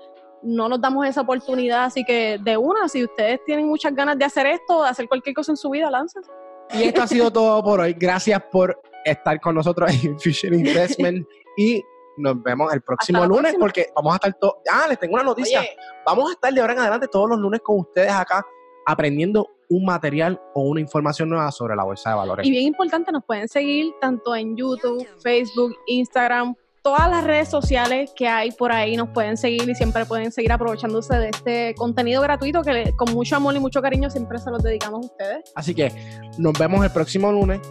no 0.44 0.70
nos 0.70 0.82
damos 0.82 1.08
esa 1.08 1.22
oportunidad. 1.22 1.86
Así 1.86 2.04
que 2.04 2.38
de 2.42 2.58
una, 2.58 2.88
si 2.88 3.04
ustedes 3.04 3.40
tienen 3.46 3.68
muchas 3.68 3.94
ganas 3.96 4.18
de 4.18 4.26
hacer 4.26 4.46
esto, 4.48 4.84
de 4.84 4.90
hacer 4.90 5.08
cualquier 5.08 5.36
cosa 5.36 5.52
en 5.52 5.58
su 5.58 5.70
vida, 5.70 5.90
lánzase. 5.90 6.30
Y 6.74 6.84
esto 6.84 7.04
ha 7.04 7.08
sido 7.08 7.32
todo 7.32 7.64
por 7.64 7.80
hoy. 7.80 7.94
Gracias 7.94 8.42
por 8.52 8.80
estar 9.06 9.40
con 9.40 9.56
nosotros 9.56 9.92
en 10.04 10.20
Fusion 10.20 10.54
Investment 10.54 11.28
y 11.58 11.84
nos 12.18 12.42
vemos 12.44 12.74
el 12.74 12.82
próximo 12.82 13.26
lunes 13.26 13.56
porque 13.60 13.88
vamos 13.96 14.14
a 14.14 14.16
estar 14.16 14.34
todos. 14.40 14.56
Ah, 14.72 14.86
les 14.88 15.00
tengo 15.00 15.16
una 15.16 15.24
noticia. 15.24 15.62
Vamos 16.06 16.30
a 16.30 16.34
estar 16.34 16.54
de 16.54 16.62
ahora 16.62 16.74
en 16.74 16.80
adelante 16.80 17.08
todos 17.08 17.30
los 17.30 17.40
lunes 17.40 17.62
con 17.62 17.80
ustedes 17.80 18.12
acá 18.12 18.46
aprendiendo 18.86 19.48
un 19.70 19.86
material 19.86 20.40
o 20.54 20.64
una 20.64 20.82
información 20.82 21.30
nueva 21.30 21.52
sobre 21.52 21.76
la 21.76 21.84
bolsa 21.84 22.12
de 22.12 22.16
valores. 22.16 22.46
Y 22.46 22.52
bien 22.52 22.66
importante, 22.66 23.12
nos 23.12 23.24
pueden 23.24 23.48
seguir 23.48 23.94
tanto 24.00 24.36
en 24.36 24.56
YouTube, 24.56 25.08
Facebook, 25.22 25.76
Instagram, 25.88 26.56
todas 26.84 27.10
las 27.10 27.24
redes 27.24 27.48
sociales 27.48 28.12
que 28.14 28.28
hay 28.28 28.52
por 28.52 28.72
ahí 28.74 28.98
nos 28.98 29.10
pueden 29.10 29.38
seguir 29.38 29.68
y 29.70 29.74
siempre 29.74 30.06
pueden 30.06 30.32
seguir 30.32 30.52
aprovechándose 30.52 31.16
de 31.16 31.30
este 31.30 31.76
contenido 31.76 32.22
gratuito 32.22 32.62
que 32.62 32.94
con 32.98 33.14
mucho 33.14 33.38
amor 33.38 33.56
y 33.56 33.60
mucho 33.60 33.82
cariño 33.82 34.10
siempre 34.10 34.38
se 34.38 34.52
los 34.52 34.62
dedicamos 34.62 35.06
a 35.06 35.10
ustedes. 35.10 35.52
Así 35.56 35.74
que 35.74 35.92
nos 36.38 36.54
vemos 36.60 36.84
el 36.84 36.92
próximo 36.92 37.32
lunes 37.32 37.62